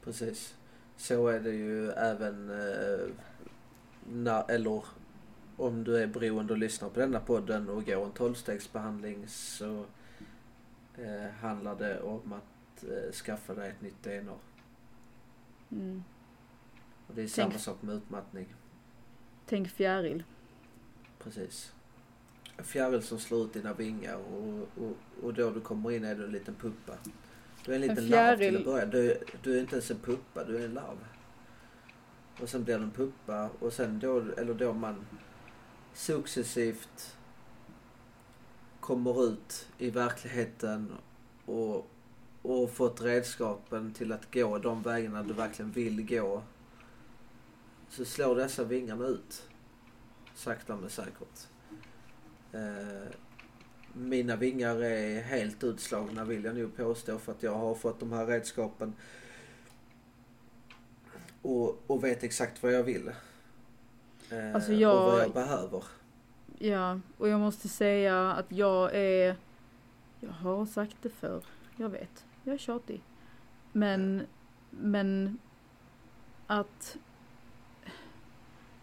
[0.05, 0.55] Precis.
[0.97, 3.07] Så är det ju även eh,
[4.13, 4.85] när, eller
[5.57, 9.85] om du är beroende och lyssnar på denna podden och går en tolvstegsbehandling så
[10.95, 12.52] eh, handlar det om att
[12.85, 14.35] eh, skaffa dig ett nytt DNA.
[15.71, 16.05] Mm.
[17.07, 17.53] Och det är Tänk...
[17.53, 18.55] samma sak med utmattning.
[19.47, 20.25] Tänk fjäril.
[21.19, 21.73] Precis.
[22.57, 26.15] En fjäril som slår ut dina vingar och, och, och då du kommer in är
[26.15, 26.93] du en liten puppa.
[27.65, 28.87] Du är en liten en larv till att börja.
[28.87, 30.97] Du, du är inte ens en puppa, du är en larv.
[32.41, 35.07] Och sen blir du en puppa och sen då, eller då man
[35.95, 37.17] successivt
[38.81, 40.93] kommer ut i verkligheten
[41.47, 41.91] och,
[42.43, 46.43] och fått redskapen till att gå de vägarna du verkligen vill gå
[47.89, 49.49] så slår dessa vingarna ut.
[50.35, 51.47] Sakta men säkert.
[52.53, 53.09] Eh,
[53.93, 58.13] mina vingar är helt utslagna vill jag nog påstå för att jag har fått de
[58.13, 58.95] här redskapen
[61.43, 63.09] och, och vet exakt vad jag vill.
[64.31, 65.85] Eh, alltså jag, och vad jag behöver.
[66.59, 69.37] Ja, och jag måste säga att jag är,
[70.21, 71.45] jag har sagt det förr,
[71.77, 73.03] jag vet, jag är tjatig.
[73.73, 74.27] Men,
[74.71, 75.39] men
[76.47, 76.99] att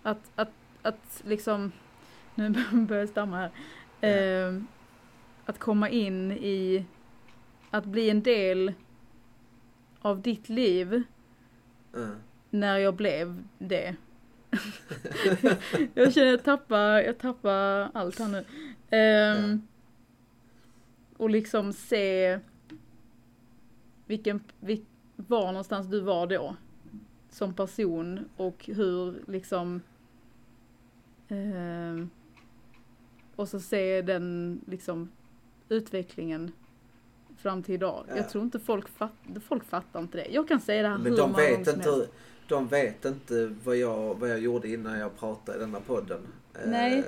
[0.03, 1.71] att, att, att liksom,
[2.35, 3.51] nu börjar jag stamma här.
[4.01, 4.61] Eh,
[5.45, 6.85] att komma in i,
[7.69, 8.73] att bli en del
[9.99, 11.03] av ditt liv.
[11.95, 12.15] Mm.
[12.49, 13.95] När jag blev det.
[15.93, 18.37] jag känner jag tappar, jag tappar allt här nu.
[18.97, 19.67] Eh, mm.
[21.17, 22.39] Och liksom se
[24.09, 26.55] vilken, vil, var någonstans du var då.
[27.29, 29.81] Som person och hur liksom
[31.29, 32.05] Eh,
[33.35, 35.11] och så se den liksom
[35.69, 36.51] utvecklingen
[37.37, 38.05] fram till idag.
[38.09, 38.17] Ja.
[38.17, 39.11] Jag tror inte folk, fatt,
[39.47, 40.27] folk fattar inte det.
[40.31, 42.07] Jag kan säga det här Men hur de vet inte,
[42.47, 46.27] de vet inte vad jag, vad jag gjorde innan jag pratade i denna podden.
[46.53, 46.99] Eh, Nej.
[46.99, 47.05] Eh,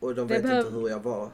[0.00, 0.66] och de vet behöv...
[0.66, 1.30] inte hur jag var.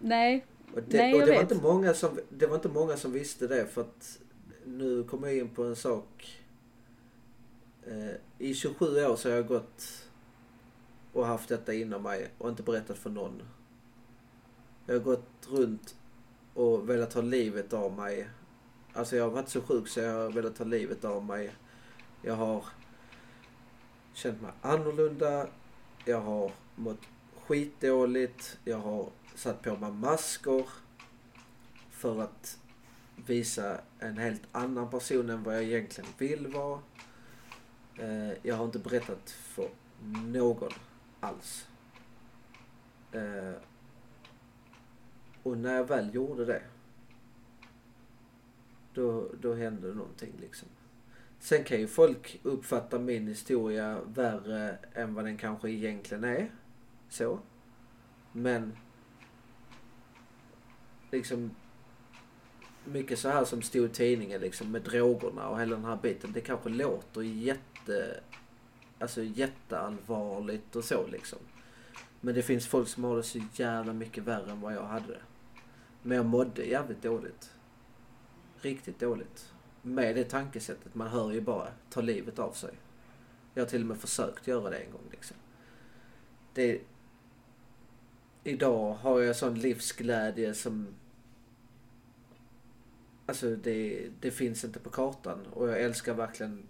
[0.00, 0.46] Nej.
[0.74, 3.46] Och det, Nej, och det var inte många som, det var inte många som visste
[3.46, 4.18] det för att
[4.64, 6.40] nu kommer jag in på en sak.
[7.86, 10.08] Eh, I 27 år så har jag gått
[11.12, 13.42] och haft detta inom mig och inte berättat för någon.
[14.86, 15.96] Jag har gått runt
[16.54, 18.28] och velat ta livet av mig.
[18.92, 21.54] Alltså jag har varit så sjuk så jag har velat ta livet av mig.
[22.22, 22.64] Jag har
[24.12, 25.48] känt mig annorlunda.
[26.04, 27.00] Jag har mått
[27.46, 28.58] skitdåligt.
[28.64, 30.66] Jag har satt på mig masker
[31.90, 32.58] för att
[33.16, 36.80] visa en helt annan person än vad jag egentligen vill vara.
[37.98, 39.68] Eh, jag har inte berättat för
[40.26, 40.72] någon
[41.20, 41.68] alls.
[43.12, 43.54] Eh,
[45.42, 46.62] och när jag väl gjorde det.
[48.94, 50.68] Då, då hände någonting liksom.
[51.38, 56.50] Sen kan ju folk uppfatta min historia värre än vad den kanske egentligen är.
[57.08, 57.40] Så.
[58.32, 58.76] Men
[61.10, 61.50] liksom
[62.84, 66.32] mycket så här som stod i tidningen liksom med drogerna och hela den här biten.
[66.32, 68.20] Det kanske låter jätte,
[68.98, 71.38] alltså jätteallvarligt och så liksom.
[72.20, 75.06] Men det finns folk som har det så jävla mycket värre än vad jag hade
[75.06, 75.20] det.
[76.02, 77.50] Men jag mådde jävligt dåligt.
[78.60, 79.52] Riktigt dåligt.
[79.82, 80.94] Med det tankesättet.
[80.94, 82.74] Man hör ju bara ta livet av sig.
[83.54, 85.36] Jag har till och med försökt göra det en gång liksom.
[86.54, 86.80] Det...
[88.44, 90.86] Idag har jag sån livsglädje som...
[93.30, 95.46] Alltså det, det finns inte på kartan.
[95.46, 96.66] Och jag älskar verkligen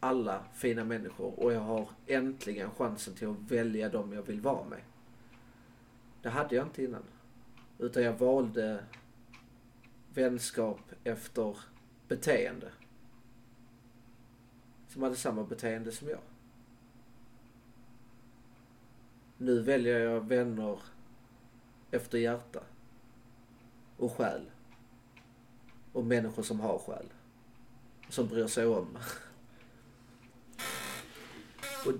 [0.00, 1.40] alla fina människor.
[1.40, 4.80] Och jag har äntligen chansen till att välja dem jag vill vara med.
[6.22, 7.02] Det hade jag inte innan.
[7.78, 8.84] Utan jag valde
[10.14, 11.56] vänskap efter
[12.08, 12.72] beteende.
[14.88, 16.20] Som hade samma beteende som jag.
[19.36, 20.78] Nu väljer jag vänner
[21.90, 22.60] efter hjärta.
[23.96, 24.50] Och själ.
[25.92, 27.06] Och människor som har själ.
[28.08, 28.98] Som bryr sig om.
[31.86, 31.92] Och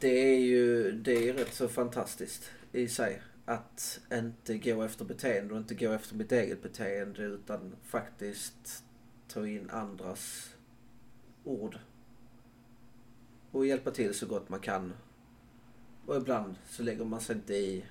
[0.00, 3.22] det är ju det är rätt så fantastiskt i sig.
[3.44, 8.84] Att inte gå efter beteende och inte gå efter mitt eget beteende utan faktiskt
[9.28, 10.54] ta in andras
[11.44, 11.78] ord.
[13.50, 14.92] Och hjälpa till så gott man kan.
[16.06, 17.84] Och ibland så lägger man sig inte i.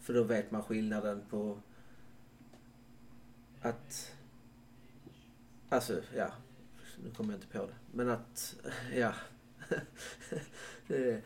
[0.00, 1.58] För då vet man skillnaden på
[3.62, 4.12] att...
[5.68, 6.30] Alltså, ja.
[7.04, 7.74] Nu kommer jag inte på det.
[7.92, 8.56] Men att,
[8.94, 9.12] ja.
[10.86, 11.22] det,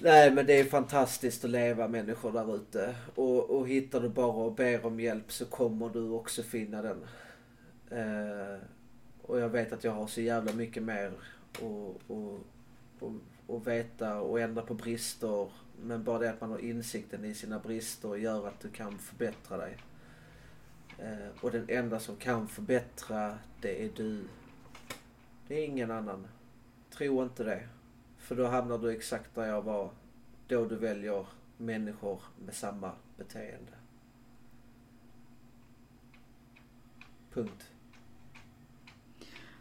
[0.00, 2.94] nej men det är fantastiskt att leva människor där ute.
[3.14, 7.06] Och, och hittar du bara och ber om hjälp så kommer du också finna den.
[7.90, 8.60] Eh,
[9.22, 11.12] och jag vet att jag har så jävla mycket mer
[11.52, 11.62] att
[12.06, 12.40] och,
[13.00, 13.12] och,
[13.46, 15.48] och veta och ändra på brister.
[15.82, 19.56] Men bara det att man har insikten i sina brister gör att du kan förbättra
[19.56, 19.76] dig.
[21.02, 24.24] Eh, och den enda som kan förbättra, det är du.
[25.48, 26.26] Det är ingen annan.
[26.90, 27.68] Tro inte det.
[28.18, 29.90] För då hamnar du exakt där jag var.
[30.48, 33.72] Då du väljer människor med samma beteende.
[37.32, 37.70] Punkt.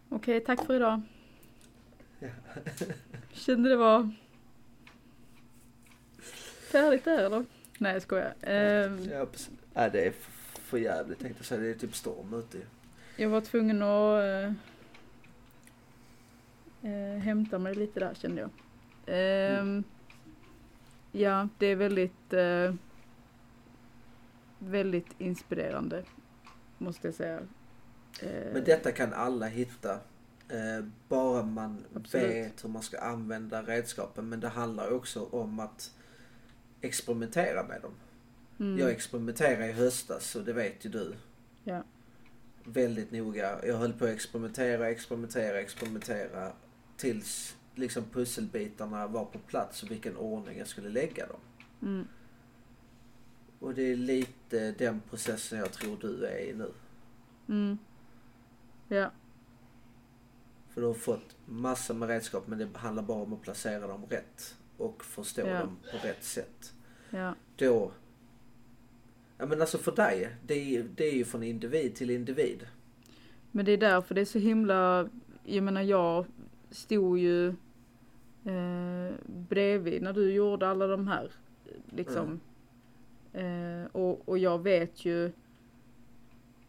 [0.09, 1.01] Okej, tack för idag.
[2.19, 2.29] Ja.
[3.31, 4.11] Kände det var
[6.71, 7.45] färdigt där eller?
[7.77, 8.33] Nej jag skojar.
[8.41, 9.49] Ehm, Ja, precis.
[9.73, 10.13] Nej, det är
[10.71, 11.61] för jävligt tänkte jag säga.
[11.61, 12.57] Det är typ storm ute
[13.15, 14.53] jag var tvungen att eh,
[16.91, 18.49] eh, hämta mig lite där kände jag.
[19.05, 19.83] Ehm,
[21.13, 22.73] Ja, det är väldigt eh,
[24.59, 26.03] väldigt inspirerande
[26.77, 27.39] måste jag säga.
[28.53, 29.99] Men detta kan alla hitta.
[31.07, 32.29] Bara man Absolut.
[32.29, 34.29] vet hur man ska använda redskapen.
[34.29, 35.91] Men det handlar också om att
[36.81, 37.93] experimentera med dem.
[38.61, 41.13] Mm, Jag experimenterade i höstas och det vet ju du.
[41.63, 41.83] Ja.
[42.63, 43.65] Väldigt noga.
[43.65, 46.51] Jag höll på att experimentera, experimentera, experimentera.
[46.97, 51.39] Tills liksom pusselbitarna var på plats och vilken ordning jag skulle lägga dem.
[51.81, 52.07] mm,
[53.59, 56.71] Och det är lite den processen jag tror du är i nu.
[57.49, 57.77] mm.
[58.87, 59.11] Ja,
[60.69, 64.05] För du har fått massor med redskap men det handlar bara om att placera dem
[64.09, 64.55] rätt.
[64.77, 65.59] Och förstå Ja.
[65.59, 66.73] dem på rätt sätt.
[67.09, 67.91] ja, Då...
[69.41, 72.67] Ja men alltså för dig, det är, det är ju från individ till individ.
[73.51, 75.09] Men det är därför det är så himla,
[75.43, 76.25] jag menar jag
[76.69, 77.47] stod ju
[78.45, 81.31] eh, bredvid när du gjorde alla de här
[81.89, 82.39] liksom.
[83.33, 85.31] Eh, och, och jag vet ju,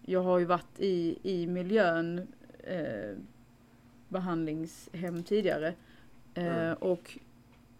[0.06, 2.26] jag har ju varit i, i miljön
[2.58, 3.16] eh,
[4.08, 5.68] behandlingshem tidigare.
[6.34, 6.74] Eh, Mm.
[6.74, 7.18] Och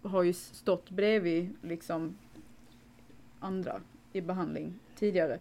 [0.02, 2.14] har ju stått bredvid liksom
[3.40, 3.80] andra
[4.12, 5.38] i behandling tidigare.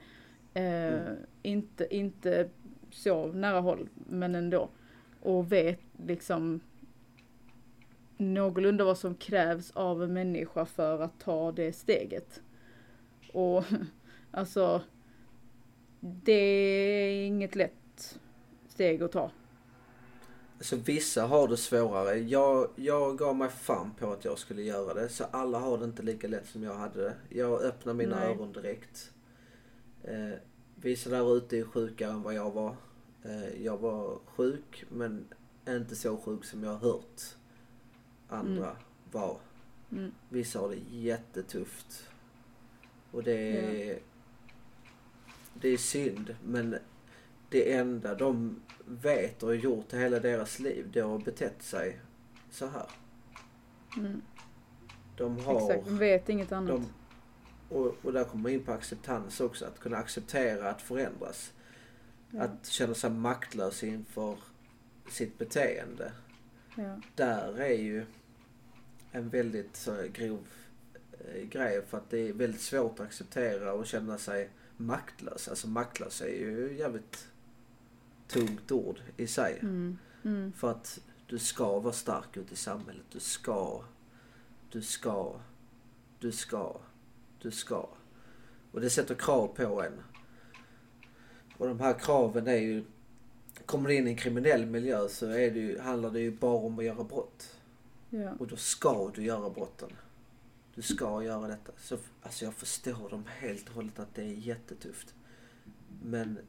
[0.53, 1.15] Eh, Mm.
[1.41, 2.49] inte, inte
[2.91, 4.69] så nära håll, men ändå.
[5.21, 6.59] Och vet liksom
[8.17, 12.41] någorlunda vad som krävs av en människa för att ta det steget.
[13.33, 13.63] Och
[14.31, 14.81] alltså,
[15.99, 18.19] det är inget lätt
[18.67, 19.31] steg att ta.
[20.61, 22.17] Alltså vissa har det svårare.
[22.17, 25.09] Jag, jag gav mig fan på att jag skulle göra det.
[25.09, 27.15] Så alla har det inte lika lätt som jag hade det.
[27.29, 28.27] Jag öppnade mina Nej.
[28.33, 29.11] öron direkt.
[30.03, 30.33] Eh,
[30.75, 32.75] vissa där ute är sjukare än vad jag var.
[33.23, 35.25] Eh, jag var sjuk men
[35.67, 37.21] inte så sjuk som jag har hört
[38.27, 38.75] andra
[39.11, 39.37] vara.
[39.91, 40.11] Mm.
[40.29, 42.09] Vissa har det jättetufft.
[43.11, 43.99] Och det är,
[45.53, 46.75] det är synd men
[47.51, 51.99] det enda de vet och har gjort hela deras liv det har betett sig
[52.51, 52.89] så här.
[53.97, 54.21] Mm.
[55.17, 55.71] De har...
[55.71, 56.69] Exakt, de vet inget annat.
[56.69, 56.87] De,
[57.75, 59.65] och, och där kommer man in på acceptans också.
[59.65, 61.53] Att kunna acceptera att förändras.
[62.29, 62.41] ja.
[62.41, 64.37] Att känna sig maktlös inför
[65.09, 66.11] sitt beteende.
[66.75, 67.01] ja.
[67.15, 68.05] Där är ju
[69.11, 70.47] en väldigt så, grov
[71.33, 71.81] eh, grej.
[71.87, 75.47] För att det är väldigt svårt att acceptera och känna sig maktlös.
[75.47, 77.30] Alltså maktlös är ju jävligt
[78.31, 79.59] tungt ord i sig.
[79.61, 79.97] Mm.
[80.23, 80.53] Mm.
[80.53, 83.05] För att du ska vara stark ute i samhället.
[83.11, 83.81] Du ska.
[84.69, 85.33] Du ska.
[86.19, 86.77] Du ska.
[87.41, 87.89] Du ska.
[88.71, 90.01] Och det sätter krav på en.
[91.57, 92.83] Och de här kraven är ju...
[93.65, 96.57] Kommer du in i en kriminell miljö så är det ju, handlar det ju bara
[96.57, 97.55] om att göra brott.
[98.09, 98.31] ja.
[98.39, 99.89] Och då ska du göra brotten.
[100.75, 101.71] Du ska göra detta.
[101.77, 105.13] Så, alltså jag förstår dem helt och hållet att det är jättetufft.
[106.03, 106.39] Men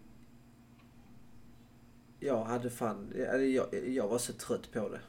[2.23, 3.13] jag hade fan,
[3.53, 5.01] jag, jag, var så trött på det.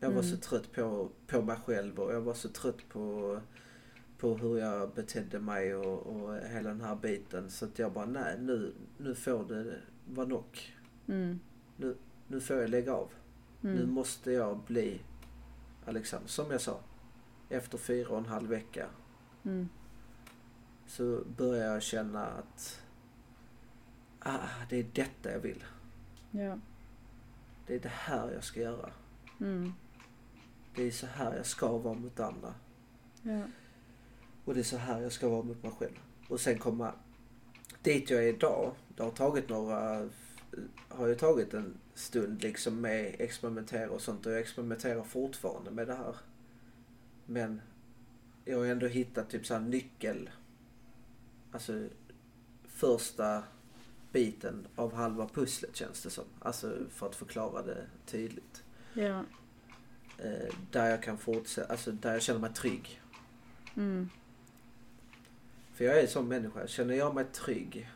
[0.00, 0.30] Jag var Mm.
[0.30, 3.40] så trött på, på mig själv och jag var så trött på,
[4.18, 7.50] på hur jag betedde mig och, och hela den här biten.
[7.50, 10.58] Så att jag bara, nej nu, nu får det vara nog.
[11.08, 11.40] Mm.
[12.28, 13.10] Nu får jag lägga av.
[13.60, 13.90] Nu Mm.
[13.90, 15.00] måste jag bli
[15.86, 16.28] Alexander.
[16.28, 16.80] Som jag sa.
[17.48, 18.86] Efter fyra och en halv vecka
[19.44, 19.68] Mm.
[20.86, 22.82] så börjar jag känna att
[24.18, 25.64] ah, det är detta jag vill.
[26.32, 26.58] Ja.
[27.66, 28.90] Det är det här jag ska göra.
[29.40, 29.72] Mm.
[30.74, 32.54] Det är så här jag ska vara mot andra.
[33.22, 33.42] Ja.
[34.44, 35.98] Och det är så här jag ska vara mot mig själv.
[36.28, 36.92] Och sen komma
[37.82, 38.74] dit jag är idag.
[38.96, 40.08] Det har tagit några,
[40.88, 44.26] har ju tagit en stund liksom med experimentera och sånt.
[44.26, 46.16] Och jag experimenterar fortfarande med det här.
[47.26, 47.60] Men
[48.44, 50.30] jag har ändå hittat typ så nyckel.
[51.52, 51.88] Alltså
[52.66, 53.44] första
[54.12, 56.24] biten av halva pusslet känns det som.
[56.40, 58.64] Alltså för att förklara det tydligt.
[58.94, 59.24] Ja.
[60.18, 63.02] Eh, där jag kan fortsätta, alltså där jag känner mig trygg.
[63.76, 64.08] Mm.
[65.72, 66.66] För jag är en sån människa.
[66.66, 67.90] Känner jag mig trygg.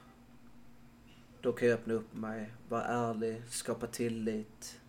[1.40, 4.80] Då kan jag öppna upp mig, vara ärlig, skapa tillit.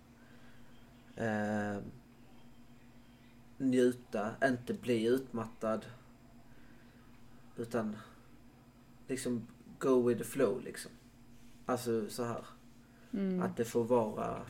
[1.15, 1.77] Eh,
[3.57, 5.85] njuta, inte bli utmattad.
[7.57, 7.97] Utan
[9.07, 9.47] liksom
[9.79, 10.91] go with the flow liksom.
[11.67, 12.45] Alltså så här.
[13.13, 13.41] Mm.
[13.41, 14.45] Att det får vara...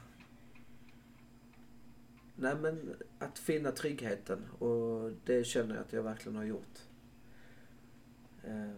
[2.36, 6.80] Nej men att finna tryggheten och det känner jag att jag verkligen har gjort.
[8.44, 8.76] Ehm.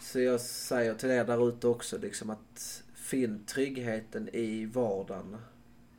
[0.00, 5.36] Så jag säger till er där ute också liksom att finn tryggheten i vardagen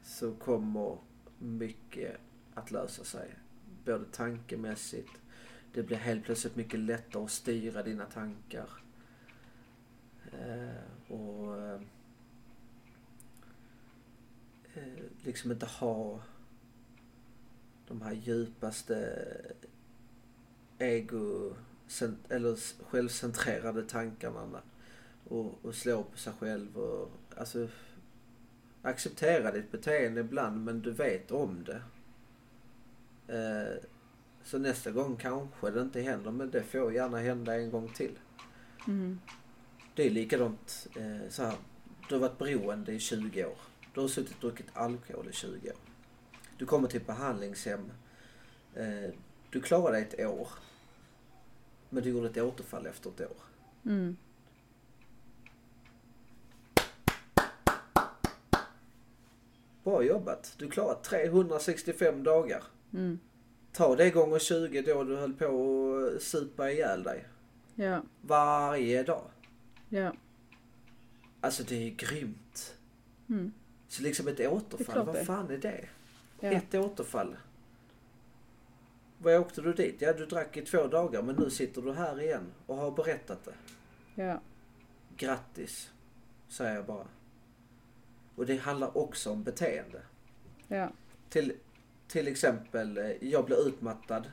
[0.03, 0.97] så kommer
[1.39, 2.17] mycket
[2.53, 3.35] att lösa sig.
[3.85, 5.11] Både tankemässigt,
[5.75, 8.69] det blir helt plötsligt mycket lättare att styra dina tankar.
[10.31, 11.81] Eh, och eh,
[14.73, 16.19] eh liksom inte ha
[17.87, 19.27] de här djupaste
[20.77, 21.55] ego
[22.29, 24.61] eller självcentrerade tankarna
[25.27, 27.67] och, och slå på sig själv och alltså
[28.81, 31.81] acceptera ditt beteende ibland men du vet om det.
[33.27, 33.83] Eh,
[34.45, 38.19] så nästa gång kanske det inte händer men det får gärna hända en gång till.
[38.87, 39.19] Mm.
[39.95, 41.55] Det är likadant eh, så här.
[42.09, 43.57] Du har varit beroende i 20 år.
[43.93, 45.77] Du har suttit och druckit alkohol i 20 år.
[46.57, 47.91] Du kommer till ett behandlingshem.
[48.75, 49.09] Eh,
[49.49, 50.47] du klarar dig ett år.
[51.89, 53.37] Men du gjorde ett återfall efter ett år.
[53.85, 54.17] Mm.
[59.83, 60.53] Bra jobbat.
[60.57, 62.63] Du klarar 365 dagar.
[62.93, 63.19] Mm.
[63.75, 65.45] Ta det gånger 20 då du höll på
[66.15, 67.25] att supa ihjäl dig.
[67.75, 68.01] Ja.
[68.21, 69.29] Varje dag.
[69.89, 70.13] Ja.
[71.41, 72.75] Alltså det är grymt.
[73.29, 73.51] Mm.
[73.87, 75.85] Så liksom ett återfall, vad fan är det?
[76.39, 76.51] Ja.
[76.51, 77.37] Ett återfall.
[79.17, 79.95] Vad åkte du dit?
[79.99, 83.45] Ja, du drack i två dagar men nu sitter du här igen och har berättat
[83.45, 83.55] det.
[84.23, 84.41] Ja.
[85.17, 85.91] Grattis,
[86.47, 87.07] säger jag bara.
[88.35, 90.01] Och det handlar också om beteende.
[90.67, 90.91] Ja.
[91.29, 91.53] Till,
[92.07, 94.31] till exempel, eh, jag blir utmattad.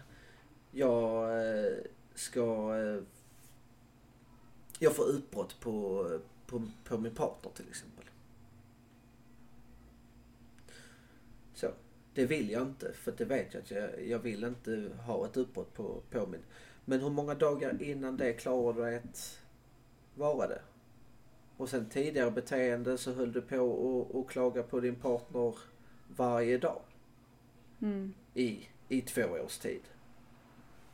[0.71, 1.79] Jag eh,
[2.15, 2.77] ska...
[2.79, 3.03] Eh,
[4.79, 6.07] jag får utbrott på,
[6.47, 8.05] på, på min partner till exempel.
[11.55, 11.71] Så.
[12.15, 15.37] Det vill jag inte för det vet jag att jag, jag vill inte ha ett
[15.37, 16.41] utbrott på, på min.
[16.85, 19.41] Men hur många dagar innan det klarar du att
[20.15, 20.63] vara det?
[21.57, 25.55] Och sen tidigare beteende så höll du på att klaga på din partner
[26.17, 26.83] varje dag
[27.83, 28.15] Mm.
[28.35, 29.81] i, i två års tid.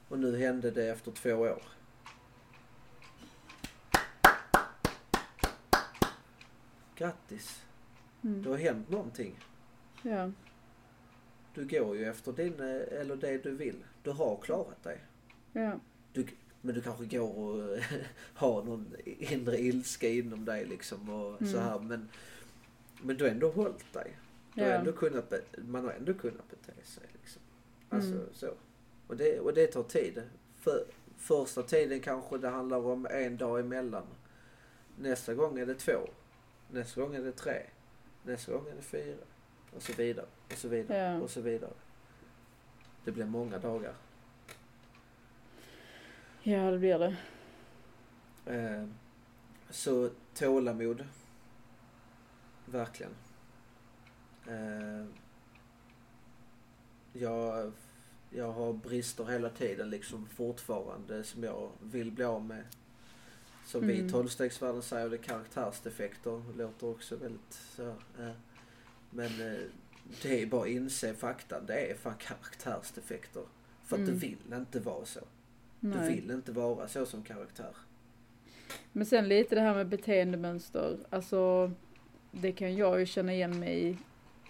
[0.09, 1.63] Och nu hände det efter två år.
[6.97, 7.63] Grattis!
[8.21, 8.47] Det Mm.
[8.47, 9.39] har hänt någonting.
[10.03, 10.31] Ja.
[11.55, 13.85] Du går ju efter din, eh, eller det du vill.
[14.03, 14.99] Du har klarat dig.
[15.53, 15.81] Ja.
[16.13, 16.27] Du,
[16.61, 17.79] men du kanske går och
[18.35, 21.63] har någon inre ilska inom dig liksom och så Mm.
[21.69, 21.79] här.
[21.79, 22.09] Men,
[23.03, 24.17] men du har ändå hållit dig.
[24.59, 24.77] Du har Ja.
[24.79, 27.43] ändå kunnat, man har ändå kunnat bete sig liksom.
[27.89, 28.27] Alltså Mm.
[28.33, 28.51] så.
[29.07, 30.23] Och det, och det tar tid.
[30.61, 30.85] För,
[31.17, 34.07] första tiden kanske det handlar om en dag emellan.
[34.99, 36.09] Nästa gång är det två.
[36.71, 37.63] Nästa gång är det tre.
[38.23, 39.17] Nästa gång är det fyra.
[39.77, 40.27] Och så vidare.
[40.53, 40.99] Och så vidare.
[40.99, 41.21] Ja.
[41.21, 41.73] Och så vidare.
[43.05, 43.95] Det blir många dagar.
[46.43, 47.17] Ja, det blir det.
[48.47, 48.87] Eh,
[49.71, 51.05] så tålamod.
[52.65, 53.13] Verkligen.
[54.49, 55.05] Eh,
[57.13, 57.73] jag,
[58.31, 62.65] jag har brister hela tiden liksom fortfarande som jag vill bli av med.
[63.67, 64.13] Som vi i Mm.
[64.13, 66.43] tolvstegsvärlden säger, det är karaktärsdefekter.
[66.53, 67.89] Det låter också väldigt så.
[67.89, 68.31] Eh,
[69.11, 69.61] men eh,
[70.23, 71.61] det är bara att inse fakta.
[71.61, 73.43] Det är fan karaktärsdefekter.
[73.85, 74.13] För att Mm.
[74.15, 75.21] du vill inte vara så.
[75.81, 76.15] Du Nej.
[76.15, 77.77] vill inte vara så som karaktär.
[78.93, 80.99] Men sen lite det här med beteendemönster.
[81.11, 81.73] Alltså,
[82.33, 83.99] det kan jag ju känna igen mig i.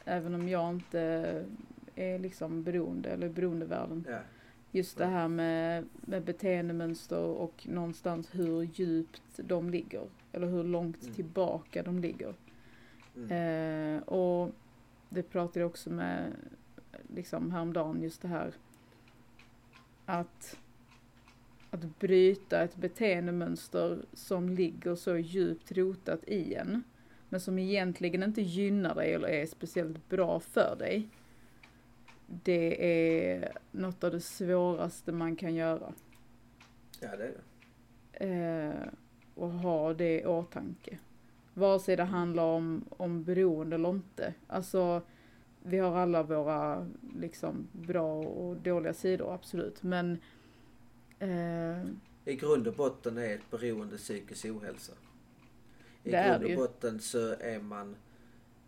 [0.09, 1.01] Även om jag inte
[1.95, 4.05] är liksom beroende eller beroendevärlden.
[4.09, 4.19] Ja.
[4.73, 10.03] Just det här med, med beteendemönster och någonstans hur djupt de ligger.
[10.33, 11.15] Eller hur långt Mm.
[11.15, 12.35] tillbaka de ligger.
[13.17, 13.97] Mm.
[13.97, 14.51] Eh, och
[15.09, 16.33] det pratade jag också med
[17.15, 18.53] liksom häromdagen just det här
[20.07, 20.59] att
[21.71, 26.83] att bryta ett beteendemönster som ligger så djupt rotat i en
[27.29, 31.09] men som egentligen inte gynnar dig eller är speciellt bra för dig.
[32.27, 32.85] Det
[33.33, 35.93] är något av det svåraste man kan göra.
[37.01, 37.41] Ja, det är det.
[38.21, 38.89] Eh,
[39.35, 40.99] och ha det i åtanke.
[41.55, 44.35] Vare sig det handlar om, om beroende eller inte.
[44.47, 45.03] Alltså,
[45.63, 49.83] vi har alla våra liksom bra och dåliga sidor, absolut.
[49.83, 50.19] Men
[51.19, 51.83] eh,
[52.25, 54.93] I grund och botten är ett beroende psykisk ohälsa.
[56.09, 57.97] I Det grund och botten så är man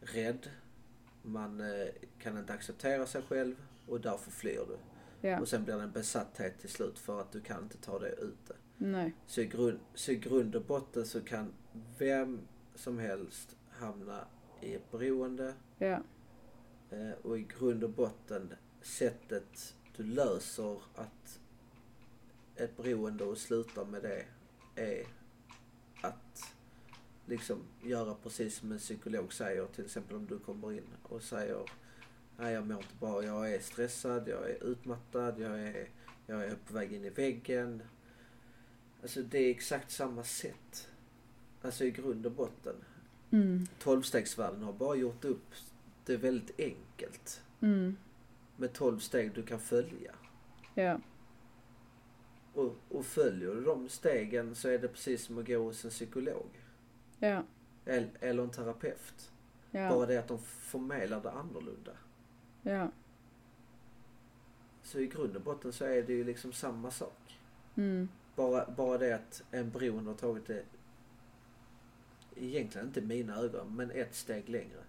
[0.01, 0.51] rädd.
[1.23, 1.89] Man eh,
[2.19, 3.55] kan inte acceptera sig själv
[3.87, 4.79] och därför flyr du.
[5.29, 7.99] ja, Och sen blir det en besatthet till slut för att du kan inte ta
[7.99, 8.55] det ute.
[8.77, 11.53] nej, Så i, grund, så i grund och botten så kan
[11.99, 12.41] vem
[12.75, 14.25] som helst hamna
[14.61, 15.55] i ett beroende.
[15.79, 15.99] ja,
[16.91, 21.41] Eh, och i grund och botten sättet du löser att
[22.57, 24.25] ett beroende och sluta med det
[24.75, 25.07] är
[26.01, 26.55] att
[27.31, 29.67] liksom göra precis som en psykolog säger.
[29.67, 31.63] Till exempel om du kommer in och säger
[32.39, 35.89] Nej jag mår inte bra, jag är stressad, jag är utmattad, jag är,
[36.27, 37.83] jag är på väg in i väggen.
[39.03, 40.89] Alltså det är exakt samma sätt.
[41.63, 42.77] Alltså i grund och botten.
[43.31, 45.55] mm, Tolvstegsvärlden har bara gjort upp
[46.07, 47.43] det väldigt enkelt.
[47.61, 47.97] mm,
[48.57, 50.15] Med tolv steg du kan följa.
[50.75, 51.01] ja,
[52.55, 55.91] Och, och följer du de stegen så är det precis som att gå hos en
[55.91, 56.47] psykolog.
[57.21, 57.43] Ja,
[57.85, 59.33] Eller, en terapeut.
[59.73, 61.93] Bara ja, det att de förmedlar det annorlunda.
[62.63, 62.91] ja,
[64.83, 67.39] Så i grund och botten så är det ju liksom samma sak.
[67.75, 70.65] mm, Bara, bara det att en beroende har tagit det,
[72.37, 74.85] egentligen inte mina ögon, men ett steg längre.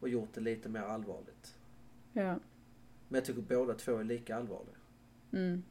[0.00, 1.56] Och gjort det lite mer allvarligt.
[2.12, 2.38] ja,
[3.08, 4.76] Men jag tycker båda två är lika allvarliga.
[5.32, 5.62] mm,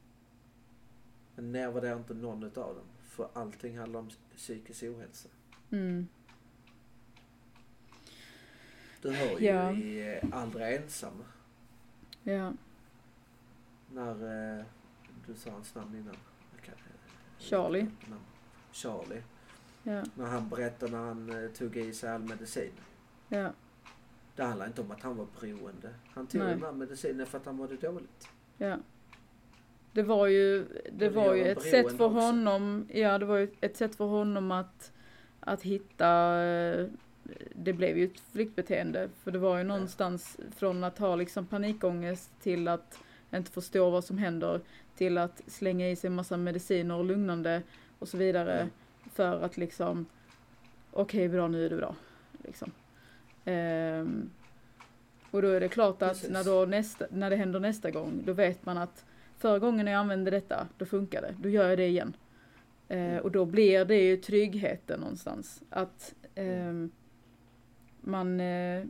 [1.35, 2.85] Men nedvärdera inte någon utav dem.
[3.03, 5.29] För allting handlar om psykisk ohälsa.
[5.71, 6.07] mm,
[9.01, 9.71] Du hör ju Ja.
[9.71, 11.23] i eh, Aldrig ensam.
[12.23, 12.53] ja,
[13.93, 14.11] När,
[14.59, 14.65] eh,
[15.27, 16.15] du sa hans namn innan.
[16.61, 16.75] Kan-
[17.37, 17.81] Charlie.
[18.09, 18.21] namn.
[18.71, 19.23] Charlie.
[19.83, 22.71] ja, När han berättade när han eh, tog i sig all medicin.
[23.29, 23.51] ja,
[24.35, 25.93] Det handlar inte om att han var beroende.
[26.13, 26.49] Han tog Nej.
[26.53, 28.27] den här medicinen för att han mådde dåligt.
[28.57, 28.77] ja.
[29.95, 32.07] Det var ju, det var ju ett sätt för också.
[32.07, 34.91] honom, ja det var ju ett sätt för honom att,
[35.39, 36.87] att hitta, eh,
[37.53, 39.09] det blev ju ett flyktbeteende.
[39.23, 42.99] För det var ju någonstans från att ha liksom panikångest till att
[43.33, 44.61] inte förstå vad som händer,
[44.97, 47.61] till att slänga i sig massa mediciner och lugnande
[47.99, 48.59] och så vidare.
[48.59, 48.69] Mm.
[49.13, 50.05] För att liksom,
[50.91, 51.95] okej bra nu är det bra.
[52.43, 52.71] Liksom.
[53.45, 54.29] Ehm,
[55.31, 56.29] och då är det klart att Precis.
[56.29, 59.05] när, då nästa, när det händer nästa gång, då vet man att
[59.37, 61.35] förra gången jag använde detta, då funkar det.
[61.39, 62.15] Då gör jag det igen.
[62.87, 65.63] Eh, och då blir det ju tryggheten någonstans.
[65.69, 66.91] Att ehm,
[68.01, 68.83] man, eh,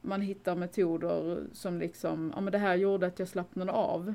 [0.00, 4.14] man hittar metoder som liksom, ja men det här gjorde att jag slappnade av.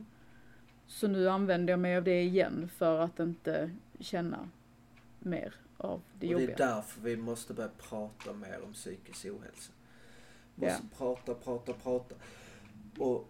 [0.88, 4.50] Så nu använder jag mig av det igen för att inte känna
[5.20, 6.58] mer av det och jobbiga.
[6.58, 9.72] det är därför vi måste börja prata mer om psykisk ohälsa.
[10.56, 12.16] Måste prata, prata, prata.
[12.98, 13.28] Och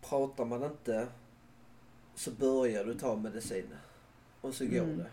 [0.00, 1.08] pratar man inte
[2.14, 3.66] så börjar du ta medicin.
[4.40, 4.98] Och så går Mm.
[4.98, 5.06] det.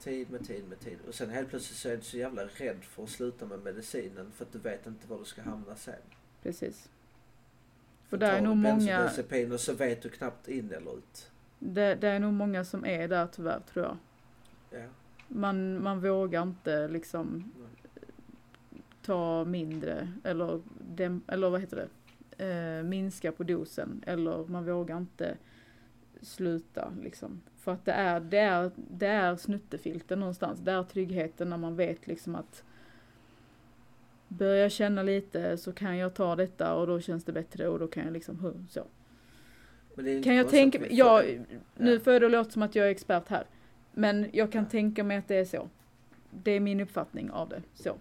[0.00, 0.98] Tid med tid med tid.
[1.08, 4.32] Och sen helt plötsligt så är du så jävla rädd för att sluta med medicinen
[4.34, 5.94] för att du vet inte var du ska hamna sen.
[6.42, 6.88] Precis.
[8.08, 9.10] För där är nog många-
[9.54, 11.30] och så vet du knappt in eller ut.
[11.58, 13.96] Det, det är nog många som är där tyvärr tror jag.
[14.80, 14.86] Ja.
[15.28, 17.52] Man, man vågar inte liksom
[19.02, 21.88] ta mindre eller, dem, eller vad heter det,
[22.42, 25.36] eh, minska på dosen eller man vågar inte
[26.20, 27.40] sluta liksom.
[27.58, 31.76] För att det är, det är, det är snuttefilten någonstans, det är tryggheten när man
[31.76, 32.64] vet liksom att
[34.28, 37.78] börjar jag känna lite så kan jag ta detta och då känns det bättre och
[37.78, 38.84] då kan jag liksom, så.
[40.24, 41.44] Kan jag tänka mig, får-
[41.82, 42.00] nu Ja.
[42.00, 43.44] får det låta som att jag är expert här.
[43.92, 44.70] Men jag kan Ja.
[44.70, 45.68] tänka mig att det är så.
[46.30, 47.96] Det är min uppfattning av det, så.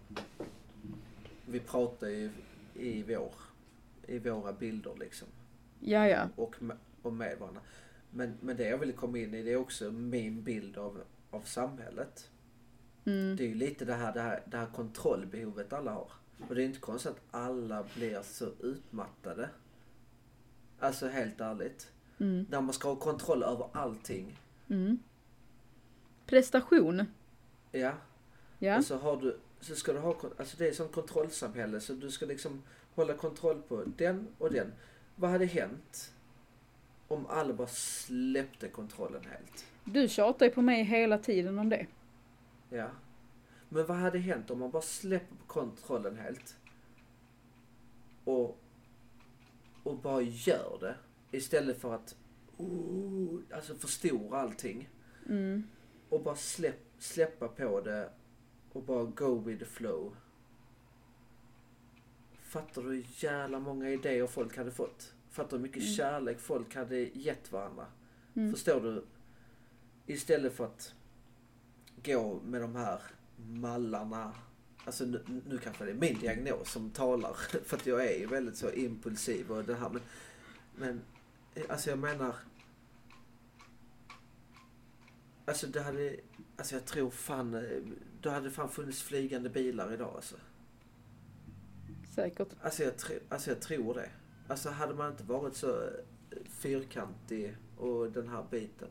[1.46, 2.30] Vi pratar ju
[2.76, 3.32] i vår,
[4.12, 5.28] i våra bilder liksom.
[5.80, 6.30] Ja, ja.
[6.36, 7.62] och, med- och med varandra.
[8.12, 11.02] Men, men det jag vill komma in i det är också min bild av,
[11.32, 12.30] av samhället.
[13.06, 13.36] Mm.
[13.36, 16.12] Det är ju lite det här, det, här, det här kontrollbehovet alla har.
[16.50, 19.50] Och det är inte konstigt att alla blir så utmattade.
[20.80, 21.92] Alltså helt ärligt.
[22.20, 22.46] Mm.
[22.50, 24.38] När man ska ha kontroll över allting.
[24.70, 25.00] Mm.
[26.26, 27.06] Prestation.
[27.72, 27.94] Ja.
[28.60, 28.78] Ja.
[28.78, 32.12] Och så har du, så ska du ha, alltså det är som kontrollsamhälle så du
[32.12, 32.64] ska liksom
[33.02, 34.74] hålla kontroll på den och den.
[35.16, 36.14] Vad hade hänt
[37.08, 39.66] om alla bara släppte kontrollen helt?
[39.84, 41.88] Du tjatar ju på mig hela tiden om det.
[42.70, 42.88] Ja.
[43.70, 46.56] Men vad hade hänt om man bara släpper på kontrollen helt?
[48.24, 48.60] Och,
[49.84, 50.96] och bara gör det.
[51.38, 52.16] Istället för att
[52.58, 54.90] oh, alltså förstora allting.
[55.30, 55.64] Mm.
[56.10, 58.10] Och bara släpp, släppa på det
[58.72, 60.16] och bara go with the flow.
[62.52, 65.14] Fattar du hur jävla många idéer folk hade fått?
[65.30, 65.94] Fattar du hur mycket Mm.
[65.94, 67.86] kärlek folk hade gett varandra?
[68.36, 68.52] Mm.
[68.52, 69.06] Förstår du?
[70.06, 70.94] Istället för att
[72.04, 73.02] gå med de här
[73.38, 74.34] mallarna.
[74.86, 77.34] Alltså nu, nu kanske det är min diagnos som talar.
[77.66, 79.90] För att jag är ju väldigt så impulsiv och det här.
[79.90, 80.02] Men,
[80.76, 81.02] men
[81.70, 82.36] alltså jag menar.
[85.46, 86.16] Alltså det hade,
[86.58, 87.80] alltså jag tror fan, eh,
[88.22, 90.36] det hade fan funnits flygande bilar idag alltså.
[92.16, 92.48] Säkert.
[92.62, 92.94] Alltså jag,
[93.30, 94.10] alltså jag tror det.
[94.48, 95.90] Alltså hade man inte varit så eh,
[96.50, 98.90] fyrkantig och den här biten.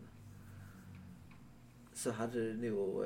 [1.92, 3.04] Så hade det nog...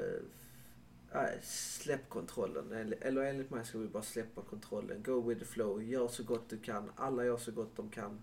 [1.14, 2.72] Nej, släpp kontrollen.
[2.72, 5.02] Eller, eller enligt mig ska vi bara släppa kontrollen.
[5.02, 5.82] Go with the flow.
[5.82, 6.90] Gör så gott du kan.
[6.96, 8.20] Alla gör så gott de kan.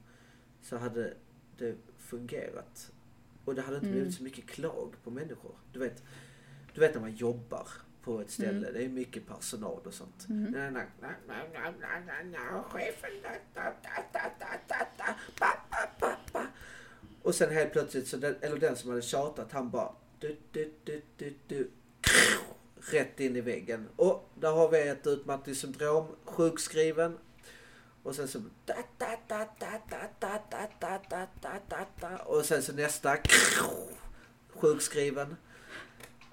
[0.62, 1.14] Så hade
[1.58, 2.92] det fungerat.
[3.46, 3.98] Och det hade inte Mm.
[4.00, 5.56] blivit så mycket klag på människor.
[5.74, 6.04] Du vet,
[6.74, 7.68] du vet när man jobbar
[8.04, 8.68] på ett ställe.
[8.68, 8.74] Mm.
[8.74, 10.30] Det är mycket personal och sånt.
[10.30, 10.43] Mm.
[10.43, 14.86] Nej, nej, nej, nej, nej, nej, nej, nej, chefen, da, da, da, da, da, da,
[14.97, 16.47] da, ba, ba, ba, ba.
[17.22, 20.72] Och sen helt plötsligt, så den, eller den som hade tjatat, han bara du, du,
[20.84, 21.72] du, du, du,
[22.91, 23.89] rätt in i väggen.
[23.95, 27.18] Och där har vi ett utmattningssyndrom, sjukskriven.
[28.04, 32.18] Och sen så da, da, da, da, da, da, da, da, da, da, da, da.
[32.18, 33.18] Och sen så nästa
[34.49, 35.36] sjukskriven.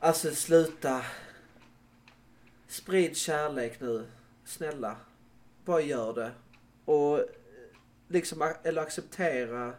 [0.01, 1.05] Alltså sluta.
[2.69, 4.07] Sprid kärlek nu.
[4.45, 4.97] Snälla.
[5.65, 6.31] Bara gör det.
[6.85, 7.25] Och eh,
[8.09, 9.73] liksom, eller acceptera.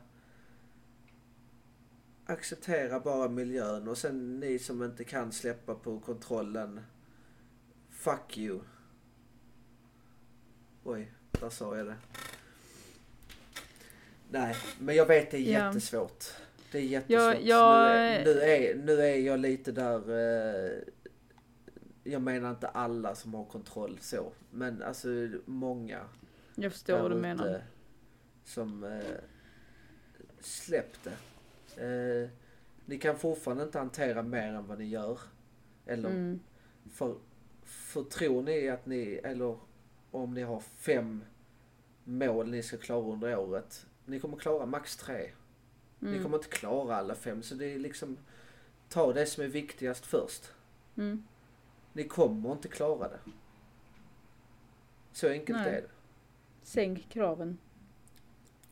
[2.25, 6.79] Acceptera bara miljön och sen ni som inte kan släppa på kontrollen.
[7.89, 8.59] Fuck you.
[10.83, 11.95] Oj, där sa jag det.
[14.31, 15.65] Nej, men jag vet det är Ja.
[15.67, 16.25] jättesvårt.
[16.71, 17.43] Det är jättesvårt.
[17.43, 19.95] jag- Nu, är, nu, är, nu är jag lite där...
[20.09, 20.79] Eh,
[22.11, 24.31] jag menar inte alla som har kontroll så.
[24.51, 25.07] Men alltså
[25.45, 26.05] många.
[26.55, 27.63] Jag förstår vad du menar.
[28.43, 29.01] Som eh,
[30.39, 31.11] släppte.
[31.77, 32.29] Eh,
[32.85, 35.19] ni kan fortfarande inte hantera mer än vad ni gör.
[35.85, 36.39] Eller Mm.
[36.91, 37.15] för,
[37.63, 39.57] för tror ni att ni, eller
[40.11, 41.23] om ni har fem
[42.03, 43.85] mål ni ska klara under året.
[44.05, 45.29] Ni kommer klara max tre.
[45.99, 46.23] Ni Mm.
[46.23, 47.43] kommer inte klara alla fem.
[47.43, 48.17] Så det är liksom,
[48.89, 50.51] ta det som är viktigast först.
[50.97, 51.23] Mm.
[51.99, 53.19] Ni kommer inte klara det.
[55.11, 55.67] Så enkelt Nej.
[55.75, 55.87] är det.
[56.63, 57.57] Sänk kraven.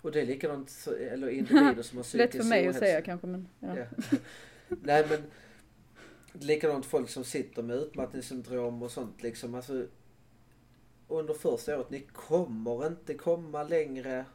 [0.01, 2.79] Och det är likadant, så- eller individer som har psykisk Lätt för mig att ohälsa.
[2.79, 3.77] säga kanske men ja.
[3.77, 3.85] Ja.
[4.69, 5.23] Nej men
[6.33, 9.55] likadant folk som sitter med utmattningssyndrom och sånt liksom.
[9.55, 9.87] Alltså,
[11.07, 14.25] under första året, ni kommer inte komma längre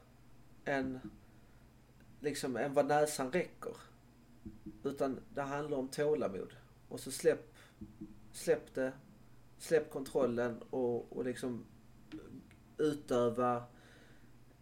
[0.64, 1.00] än
[2.20, 3.76] liksom än vad näsan räcker.
[4.84, 6.52] Utan det handlar om tålamod.
[6.88, 7.54] Och så släpp,
[8.32, 8.92] släpp det,
[9.58, 11.64] släpp kontrollen och, och liksom
[12.78, 13.64] utöva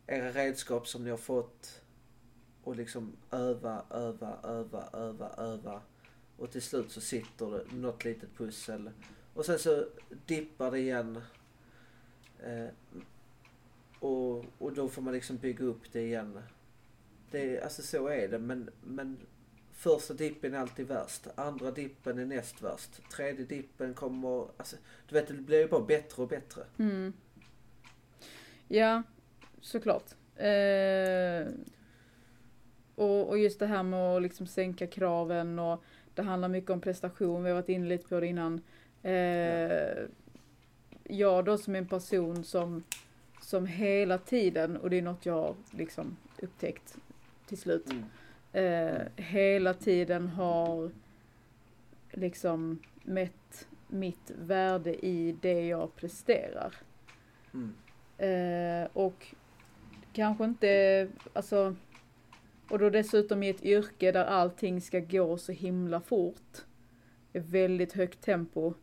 [0.07, 1.83] era redskap som ni har fått
[2.63, 5.81] och liksom öva, öva, öva, öva, öva.
[6.37, 8.91] Och till slut så sitter det något litet pussel.
[9.35, 9.87] Och sen så
[10.27, 11.23] dippar det igen.
[12.43, 12.69] Eh,
[13.99, 16.43] och, och då får man liksom bygga upp det igen.
[17.31, 19.19] Det, alltså så är det men, men
[19.81, 21.27] första dippen är alltid värst.
[21.35, 23.11] Andra dippen är näst värst.
[23.13, 24.77] Tredje dippen kommer, alltså
[25.09, 26.63] du vet det blir ju bara bättre och bättre.
[26.79, 27.13] Mm.
[28.69, 29.03] Ja,
[29.61, 30.05] såklart.
[30.37, 31.53] Eh,
[32.95, 35.83] och, och just det här med att liksom sänka kraven och
[36.15, 38.61] det handlar mycket om prestation, vi har varit inne lite på det innan.
[39.03, 40.07] Eh, ja.
[41.03, 42.85] Jag då som en person som,
[43.43, 46.97] som hela tiden, och det är något jag har liksom upptäckt
[47.47, 48.05] till slut, mm.
[48.53, 50.91] Eh, hela tiden har
[52.13, 56.75] liksom mätt mitt värde i det jag presterar.
[57.55, 57.75] Mm.
[58.19, 59.35] Eh, och
[60.13, 61.77] kanske inte, alltså,
[62.71, 66.65] och då dessutom i ett yrke där allting ska gå så himla fort.
[67.33, 68.75] Väldigt högt tempo.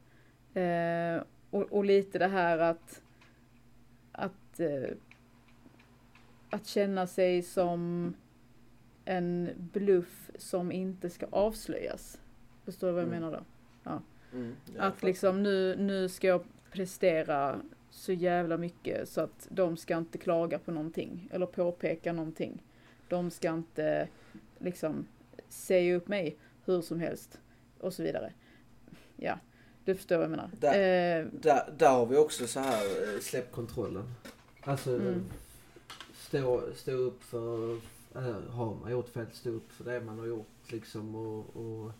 [0.54, 3.02] Eh, och, och, lite det här att,
[4.12, 4.96] att, eh,
[6.50, 8.14] att känna sig som
[9.08, 12.20] en bluff som inte ska avslöjas.
[12.66, 13.20] Förstår du vad jag mm.
[13.20, 13.44] menar då?
[13.84, 14.02] Ja.
[14.34, 19.98] Mm, att liksom nu, nu ska jag prestera så jävla mycket så att de ska
[19.98, 22.64] inte klaga på någonting eller påpeka någonting.
[23.08, 24.08] De ska inte
[24.60, 25.08] liksom
[25.50, 27.40] säga upp mig hur som helst
[27.80, 28.34] och så vidare.
[29.16, 29.40] Ja,
[29.86, 30.50] du förstår vad jag menar.
[30.60, 34.14] Där, eh, där, där har vi också så här, eh, släpp kontrollen.
[34.62, 35.26] Alltså mm.
[36.14, 37.80] stå, stå upp för,
[38.50, 41.92] har man gjort fel, stå upp för det man har gjort liksom och, och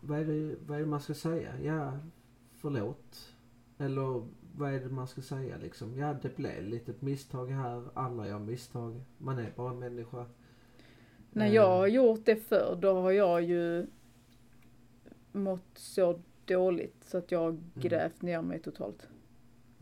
[0.00, 1.60] vad, är det, vad är det man ska säga?
[1.62, 1.98] Ja,
[2.54, 3.34] förlåt.
[3.78, 5.96] Eller vad är det man ska säga liksom?
[5.96, 7.84] Ja, det blev lite misstag här.
[7.94, 9.00] Alla gör misstag.
[9.18, 10.26] Man är bara en människa.
[11.30, 13.86] När jag har gjort det förr, då har jag ju
[15.32, 17.70] mått så dåligt så att jag har mm.
[17.74, 19.08] grävt ner mig totalt.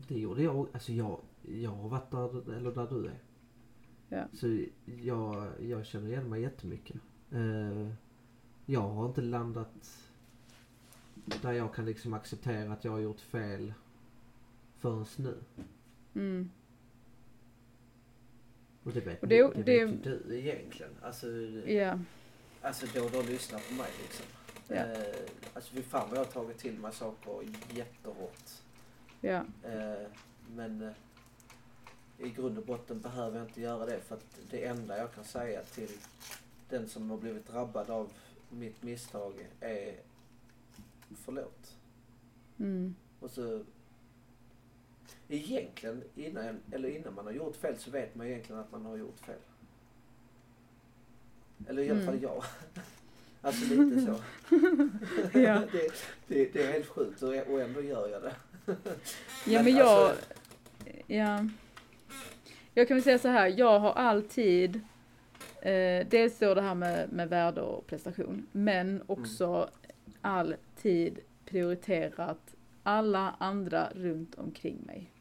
[0.07, 0.67] Det gjorde jag.
[0.73, 3.19] Alltså jag, jag har varit där, eller där du är.
[4.15, 4.27] Ja.
[4.33, 6.95] Så jag, jag känner igen mig jättemycket.
[7.33, 7.91] Uh,
[8.65, 10.01] jag har inte landat
[11.41, 13.73] där jag kan liksom acceptera att jag har gjort fel
[14.77, 15.37] förrän nu.
[16.15, 16.49] Mm.
[18.83, 20.91] Och det vet, och det, det, det vet ju du egentligen.
[21.01, 21.99] Alltså, yeah.
[22.61, 24.25] alltså då du har lyssnat på mig liksom.
[24.69, 24.91] Yeah.
[24.91, 25.15] Eh,
[25.53, 27.43] alltså fy fan vad jag har tagit till mig saker
[27.73, 28.49] jättehårt.
[29.21, 29.45] Yeah.
[29.63, 30.07] Eh,
[30.55, 30.93] men eh,
[32.19, 35.23] i grund och botten behöver jag inte göra det för att det enda jag kan
[35.23, 35.91] säga till
[36.69, 38.09] den som har blivit drabbad av
[38.49, 39.95] mitt misstag är
[41.15, 41.75] förlåt.
[42.57, 42.95] Mm.
[43.19, 43.63] Och så
[45.27, 48.97] egentligen innan, eller innan man har gjort fel så vet man egentligen att man har
[48.97, 49.39] gjort fel.
[51.67, 52.23] Eller i alla fall mm.
[52.23, 52.43] jag.
[53.41, 54.19] Alltså lite så.
[55.39, 55.61] ja.
[55.71, 55.91] det,
[56.27, 58.35] det, det, är helt sjukt och, ändå gör jag det.
[59.45, 60.25] ja men, jag, alltså,
[61.07, 61.47] ja.
[62.77, 64.75] Jag kan väl säga så här, jag har alltid,
[65.61, 69.69] eh, dels då det här med, med värde och prestation, men också mm.
[70.21, 75.11] alltid prioriterat alla andra runt omkring mig.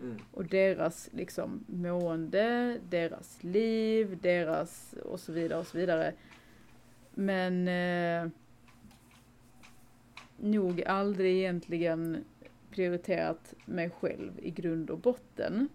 [0.00, 0.16] Mm.
[0.30, 6.12] Och deras liksom mående, deras liv, deras och så vidare och så vidare.
[7.14, 8.30] Men eh,
[10.36, 12.24] nog aldrig egentligen
[12.70, 15.68] prioriterat mig själv i grund och botten.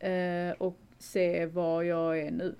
[0.00, 2.54] Eh, och se var jag är nu.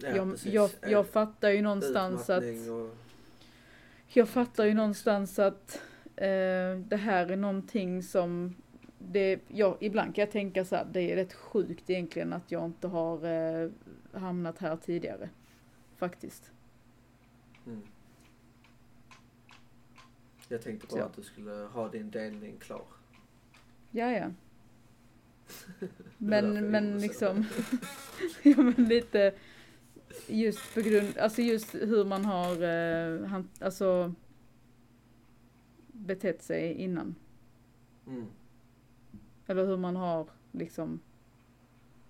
[0.00, 2.68] Ja, jag, jag, jag, fattar ju någonstans att...
[2.70, 2.96] Och...
[4.08, 5.82] Jag fattar ju någonstans att
[6.16, 8.54] eh, det här är någonting som
[8.98, 12.64] det, ja, ibland kan jag tänka så här, det är rätt sjukt egentligen att jag
[12.64, 13.70] inte har eh,
[14.12, 15.30] hamnat här tidigare.
[15.96, 16.50] Faktiskt.
[17.66, 17.82] Mm.
[20.48, 21.06] Jag tänkte bara så.
[21.06, 22.84] att du skulle ha din delning klar.
[23.90, 24.30] Ja, ja.
[26.18, 27.44] Men, men liksom,
[28.42, 29.34] ja men lite
[30.26, 34.14] just på grund, alltså just hur man har, eh, han, alltså
[35.92, 37.14] betett sig innan.
[38.06, 38.26] Mm.
[39.46, 41.00] Eller hur man har liksom,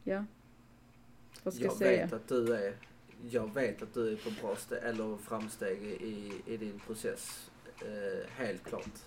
[0.04, 0.24] ja.
[1.42, 2.04] Vad ska jag, jag säga?
[2.04, 2.74] Vet att du är,
[3.30, 7.50] jag vet att du är på bra steg, eller framsteg i, i din process.
[7.80, 8.98] Eh, helt klart.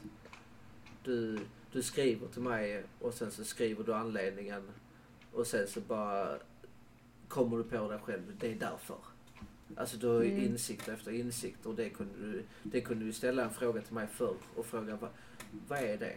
[1.03, 1.39] Du,
[1.71, 4.61] du skriver till mig och sen så skriver du anledningen
[5.33, 6.37] och sen så bara
[7.27, 8.97] kommer du på dig själv, det är därför.
[9.75, 10.43] Alltså du har ju Mm.
[10.45, 14.07] insikt efter insikt och det kunde du, det kunde du ställa en fråga till mig
[14.07, 15.09] förr och fråga vad,
[15.67, 16.15] vad är det?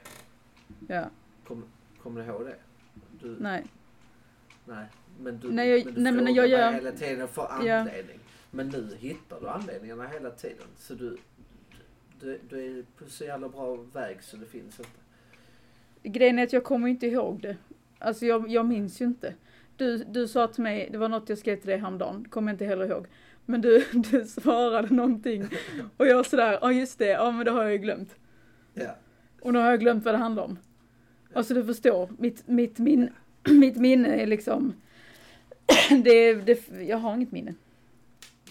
[0.88, 1.10] Ja,
[1.46, 1.64] Kom,
[2.02, 2.56] kommer du ihåg det?
[3.20, 3.64] Du, nej.
[4.64, 4.86] nej.
[5.20, 7.74] Men du, Nej, jag- men du nej, men frågar jag gör- hela tiden för Ja.
[7.74, 8.18] anledning.
[8.50, 10.66] Men nu hittar du anledningarna hela tiden.
[10.76, 11.16] Så du,
[12.20, 14.90] du, du är på så jävla bra väg så det finns inte.
[16.02, 17.56] Grejen är att jag kommer inte ihåg det.
[17.98, 19.34] Alltså jag, jag minns ju inte.
[19.76, 22.54] Du, du sa till mig, det var något jag skrev till dig häromdagen, kommer jag
[22.54, 23.06] inte heller ihåg.
[23.46, 25.48] Men du, du svarade någonting
[25.96, 28.16] och jag sådär, ja just det, ja men det har jag ju glömt.
[28.74, 28.96] Ja.
[29.40, 30.58] Och nu har jag glömt vad det handlar om.
[31.32, 33.10] Alltså du förstår, mitt, mitt, min,
[33.50, 34.74] mitt minne är liksom,
[36.04, 37.54] det, det, jag har inget minne.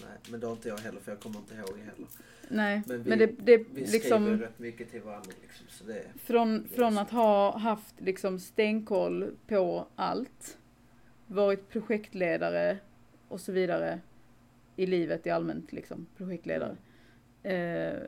[0.00, 2.06] Nej, men det har inte jag heller för jag kommer inte ihåg heller.
[2.48, 4.22] Nej, Men men, vi- det, det Vi liksom...
[4.24, 5.66] skriver rätt mycket till varandra liksom.
[5.68, 10.58] Så det, Från, från att ha haft liksom stenkoll på allt,
[11.26, 12.78] varit projektledare
[13.28, 14.00] och så vidare
[14.76, 16.76] i livet i allmänt, liksom projektledare,
[17.42, 17.98] eh,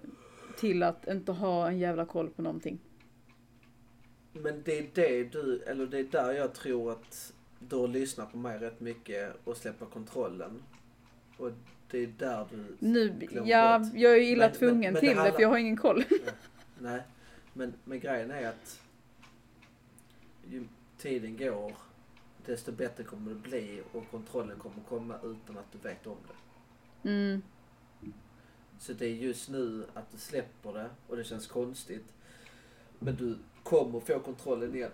[0.58, 2.78] till att inte ha en jävla koll på någonting.
[4.32, 8.32] men det är det du, eller det är där jag tror att du har lyssnat
[8.32, 10.62] på mig rätt mycket och släpper kontrollen.
[11.36, 11.50] Och
[11.94, 13.88] det är där du Nu, ja, bort.
[13.94, 15.58] jag är ju illa Men- tvungen men- men det till det, handlar- för jag har
[15.58, 16.04] ingen koll.
[16.78, 17.02] Nej,
[17.52, 18.80] men, men grejen är att
[20.50, 20.64] ju
[20.98, 21.72] tiden går
[22.46, 27.10] desto bättre kommer det bli och kontrollen kommer komma utan att du vet om det.
[27.10, 27.42] Mm,
[28.78, 32.12] Så det är just nu att du släpper det och det känns konstigt.
[32.98, 34.90] Men du kommer få kontrollen igen.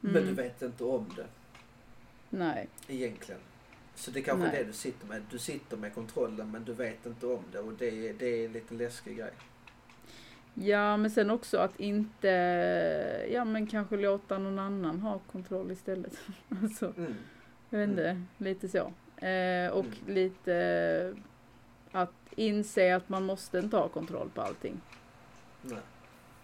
[0.00, 1.26] Men du mm, vet inte om det
[2.30, 3.40] nej, egentligen.
[3.96, 4.60] Så det är kanske är Nej.
[4.60, 5.22] det du sitter med.
[5.30, 8.46] Du sitter med kontrollen men du vet inte om det och det är, det är
[8.46, 9.32] en lite läskig grej.
[10.54, 12.28] Ja, men sen också att inte,
[13.30, 16.18] ja men kanske låta någon annan ha kontroll istället.
[16.62, 16.92] alltså.
[16.96, 17.14] Mm.
[17.70, 18.78] Jag vet inte, lite så.
[19.26, 20.14] Eh, och Mm.
[20.14, 21.14] lite
[21.92, 24.80] att inse att man måste inte ha kontroll på allting.
[25.62, 25.78] Nej.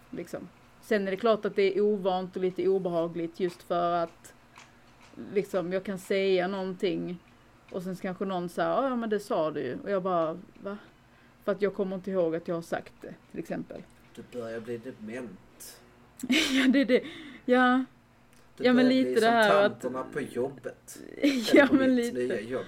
[0.09, 0.49] Liksom.
[0.81, 4.33] Sen är det klart att det är ovant och lite obehagligt just för att
[5.33, 7.19] liksom, jag kan säga någonting
[7.73, 9.77] och sen kanske någon säger ja men det sa du ju.
[9.83, 10.77] Och jag bara va?
[11.43, 13.81] För att jag kommer inte ihåg att jag har sagt det till exempel.
[14.15, 15.81] Du börjar bli dement.
[16.51, 17.03] ja det är det.
[17.45, 17.83] Ja,
[18.57, 20.99] Du Ja, men lite bli det som här att- tanterna på jobbet.
[21.53, 22.17] ja på men lite.
[22.17, 22.65] nya jobb.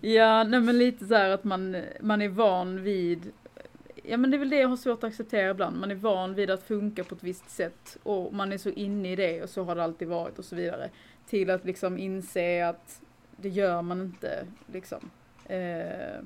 [0.00, 3.32] Ja, nej men lite så här att man, man är van vid
[4.04, 5.80] Ja men det är väl det jag har svårt att acceptera ibland.
[5.80, 9.12] Man är van vid att funka på ett visst sätt och man är så inne
[9.12, 10.90] i det och så har det alltid varit och så vidare.
[11.28, 13.02] Till att liksom inse att
[13.42, 15.10] det gör man inte liksom.
[15.44, 16.20] Eh,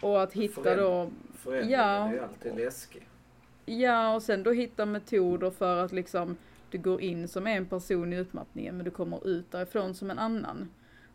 [0.00, 2.12] och att hitta då, Förändringen Ja.
[2.12, 3.08] är alltid läskig.
[3.66, 6.36] ja och sen då hitta metoder för att liksom
[6.70, 10.18] du går in som en person i utmattningen men du kommer ut därifrån som en
[10.18, 10.70] annan.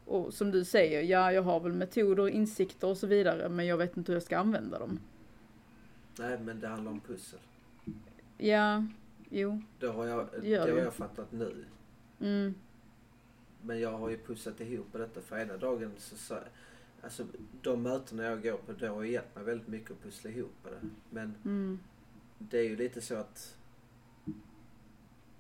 [0.06, 3.78] Och som du säger, ja jag har väl metoder, insikter och så vidare men jag
[3.78, 5.00] vet inte hur jag ska använda dem.
[6.20, 7.40] Nej men det handlar om pussel.
[8.38, 8.86] Ja,
[9.30, 9.62] jo.
[9.80, 11.66] Det har jag, Det det har jag fattat nu.
[12.22, 12.56] Mm,
[13.66, 16.40] Men jag har ju pussat ihop detta för ena dagen så sa
[17.02, 17.28] Alltså
[17.62, 20.90] de mötena jag går på, det har hjälpt mig väldigt mycket att pussla ihop det.
[21.10, 21.80] Men mm,
[22.40, 23.58] det är ju lite så att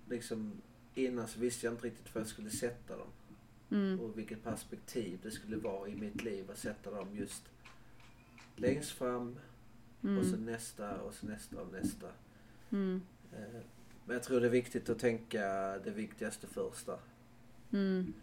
[0.10, 0.62] liksom
[0.96, 3.08] innan så visste jag inte riktigt var jag skulle sätta dem.
[3.72, 7.44] mm, Och vilket perspektiv det skulle vara i mitt liv att sätta dem just
[8.56, 9.36] längst fram
[10.02, 12.08] och så mm, nästa och så nästa och nästa.
[12.70, 13.02] mm,
[13.34, 13.62] Eh,
[14.06, 15.44] Men jag tror det är viktigt att tänka
[15.84, 16.98] det viktigaste först där.
[17.74, 18.14] Mm,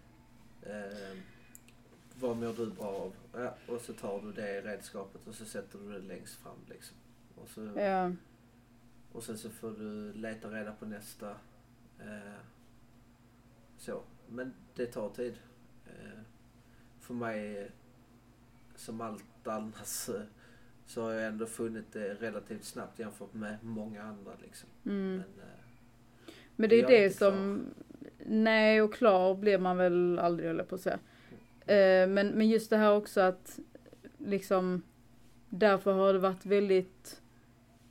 [0.62, 1.16] Eh,
[2.20, 3.14] vad mår du bra av?
[3.32, 6.96] Ja, och så tar du det redskapet och så sätter du det längst fram liksom.
[7.34, 8.12] Och, så, ja,
[9.12, 11.30] och sen så får du leta reda på nästa.
[11.98, 12.40] Eh,
[13.78, 14.02] så.
[14.28, 15.34] Men det tar tid.
[15.86, 16.20] Eh,
[17.00, 17.70] för mig,
[18.76, 20.10] som allt annars,
[20.86, 24.68] så har jag ändå funnit det relativt snabbt jämfört med många andra liksom.
[24.84, 25.16] mm.
[25.16, 27.66] Men, eh, Men det är det som,
[28.30, 30.98] nej och klar blir man väl aldrig höll jag på att säga.
[31.66, 33.58] Eh, men, men just det här också att
[34.18, 34.82] liksom
[35.48, 37.22] därför har det varit väldigt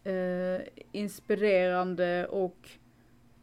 [0.03, 2.69] eh, inspirerande och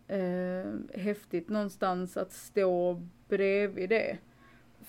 [0.09, 4.19] eh, häftigt någonstans att stå bredvid det.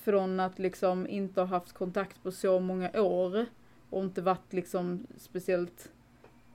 [0.03, 3.45] Från att liksom inte ha haft kontakt på så många år
[3.89, 5.91] och inte varit liksom speciellt,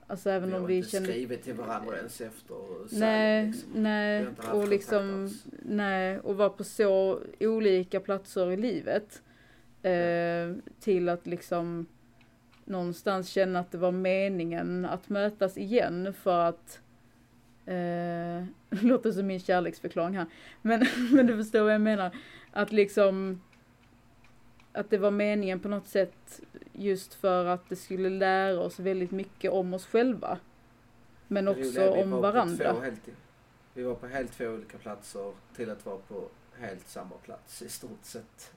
[0.07, 2.57] alltså även vi om vi inte kände skrivit till varandra ens efter
[2.90, 3.82] Nej, liksom.
[3.82, 5.30] nej, inte haft och liksom,
[5.62, 9.22] nej, och vara på så olika platser i livet.
[9.82, 11.86] Eh, till att liksom
[12.64, 16.80] någonstans känna att det var meningen att mötas igen för att
[17.66, 18.44] Eh,
[18.82, 20.26] låter som min kärleksförklaring här.
[20.62, 22.11] Men, men du förstår vad jag menar.
[22.53, 23.40] Att liksom
[24.72, 26.40] att det var meningen på något sätt
[26.72, 30.38] just för att det skulle lära oss väldigt mycket om oss själva.
[31.28, 32.80] Men också om varandra.
[32.82, 33.08] helt,
[33.74, 37.68] vi var på helt två olika platser till att vara på helt samma plats i
[37.68, 38.52] stort sett.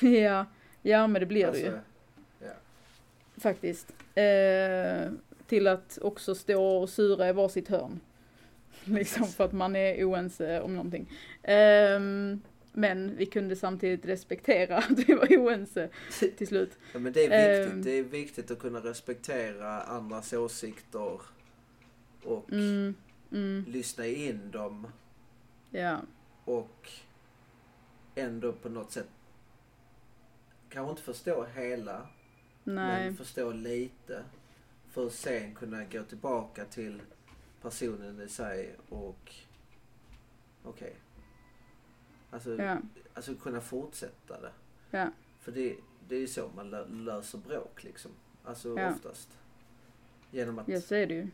[0.00, 0.46] ja,
[0.82, 1.66] ja men det blir det ju.
[1.66, 1.80] Alltså,
[2.38, 2.52] ja.
[3.36, 3.92] Faktiskt.
[4.14, 5.10] Eh,
[5.46, 8.00] till att också stå och sura i varsitt hörn.
[8.84, 11.12] Liksom för att man är oense om någonting.
[11.42, 12.40] Ehm,
[12.78, 15.88] men vi kunde samtidigt respektera att vi var oense
[16.36, 16.78] till slut.
[16.92, 17.72] Ja, men det är viktigt.
[17.72, 17.82] Ehm.
[17.82, 21.20] Det är viktigt att kunna respektera andras åsikter
[22.24, 22.94] och Mm,
[23.32, 24.86] mm, lyssna in dem
[25.70, 26.00] ja,
[26.44, 26.90] och
[28.14, 29.08] ändå på något sätt
[30.68, 32.06] kanske inte förstå hela
[32.64, 34.22] nej, men förstå lite
[34.90, 37.02] för att sen kunna gå tillbaka till
[37.62, 39.34] personen i sig och
[40.62, 40.94] okej.
[42.30, 42.76] Alltså, ja,
[43.14, 44.50] alltså kunna fortsätta det.
[44.90, 45.06] ja,
[45.40, 45.76] För det,
[46.08, 48.10] det är ju så man lö- löser bråk liksom.
[48.44, 48.90] Alltså Ja.
[48.92, 49.38] oftast.
[50.30, 51.28] Genom att ja så är det ju.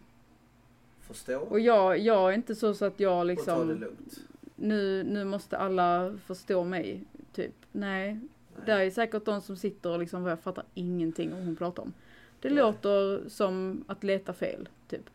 [1.01, 4.21] förstå Och jag, jag är inte så, så att jag och ta det liksom, lugnt.
[4.57, 7.55] nu, nu måste alla förstå mig, typ.
[7.73, 8.67] Nej, Nej.
[8.67, 11.93] där är säkert de som sitter och liksom, jag fattar ingenting om hon pratar om.
[12.41, 12.59] Det Nej.
[12.59, 15.11] låter som att leta fel, typ.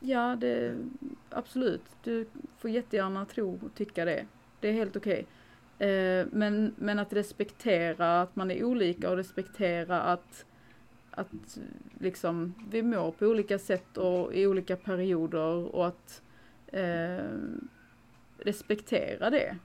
[0.00, 0.76] Ja, det,
[1.30, 1.82] absolut.
[2.04, 2.26] Du
[2.58, 4.26] får jättegärna tro och tycka det.
[4.62, 5.26] Det är helt okej.
[5.78, 10.44] Eh, men, men att respektera att man är olika och respektera att,
[11.10, 11.58] att
[11.98, 16.22] liksom vi mår på olika sätt och i olika perioder och att
[16.66, 17.24] eh,
[18.38, 19.56] respektera det.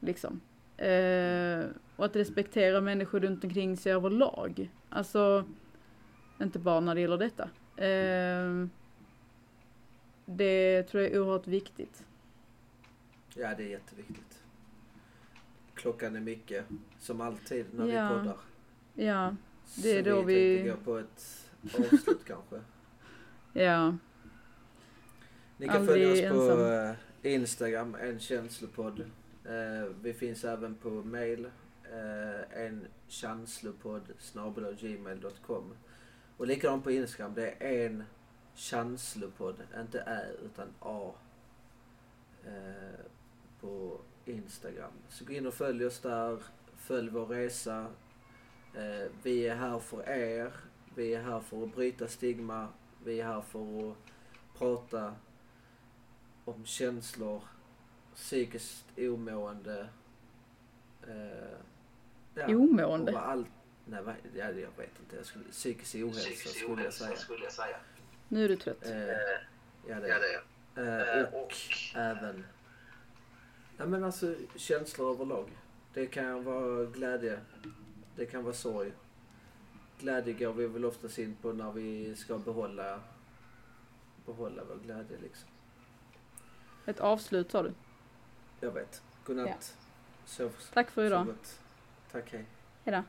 [0.00, 0.40] Liksom.
[0.76, 1.64] Eh,
[1.96, 4.70] och att respektera människor runt omkring sig överlag.
[4.88, 5.44] Alltså,
[6.40, 7.50] inte bara när det gäller detta.
[7.84, 8.66] Eh,
[10.24, 12.04] det tror jag är oerhört viktigt.
[13.34, 14.42] Ja, det är jätteviktigt.
[15.74, 16.64] Klockan är mycket,
[16.98, 18.08] som alltid när Ja.
[18.08, 18.36] vi poddar.
[18.94, 19.36] Ja,
[19.82, 21.50] Det är Så då vi vi- tänkte gå på ett
[21.92, 22.60] avslut kanske.
[23.52, 23.96] ja,
[25.56, 26.96] Ni kan Aldrig följa oss på ensam.
[27.22, 29.00] eh, Instagram, en känslopodd.
[29.44, 31.44] Eh, vi finns även på mail,
[31.84, 34.02] eh, en chanslopodd
[34.80, 35.74] gmail.com.
[36.36, 38.04] Och likadant på Instagram, det är en
[38.54, 41.12] chanslopodd, inte ä utan a.
[43.62, 44.92] Eh, på Instagram.
[45.08, 46.38] Så gå in och följ oss där,
[46.76, 47.86] följ vår resa.
[48.74, 50.52] Eh, vi är här för er,
[50.94, 52.68] vi är här för att bryta stigma,
[53.04, 53.96] vi är här för att
[54.58, 55.14] prata
[56.44, 57.42] om känslor,
[58.14, 59.88] psykiskt omående.
[61.08, 61.58] Eh,
[62.34, 63.12] ja, omående.
[63.12, 63.48] och allt,
[63.84, 65.16] nej, vad, ja, jag vet inte.
[65.16, 67.16] Jag skulle, psykisk ohälsa skulle jag säga.
[67.16, 67.76] skulle jag säga.
[68.28, 68.86] Nu är du trött.
[68.86, 70.42] Eh, ja, det Ja, är det är
[70.76, 71.52] Eh, och
[71.94, 72.44] även...
[73.80, 75.50] Ja men alltså känslor överlag.
[75.94, 77.40] Det kan vara glädje.
[78.16, 78.92] Det kan vara sorg.
[79.98, 83.00] Glädje går vi väl oftast in på när vi ska behålla,
[84.26, 85.48] behålla vår glädje liksom.
[86.86, 87.72] Ett avslut sa du.
[88.60, 89.02] Jag vet.
[89.24, 89.76] Godnatt.
[90.24, 91.26] Sov, Tack för idag.
[92.12, 92.46] Tack hej.
[92.84, 93.02] Hejdå.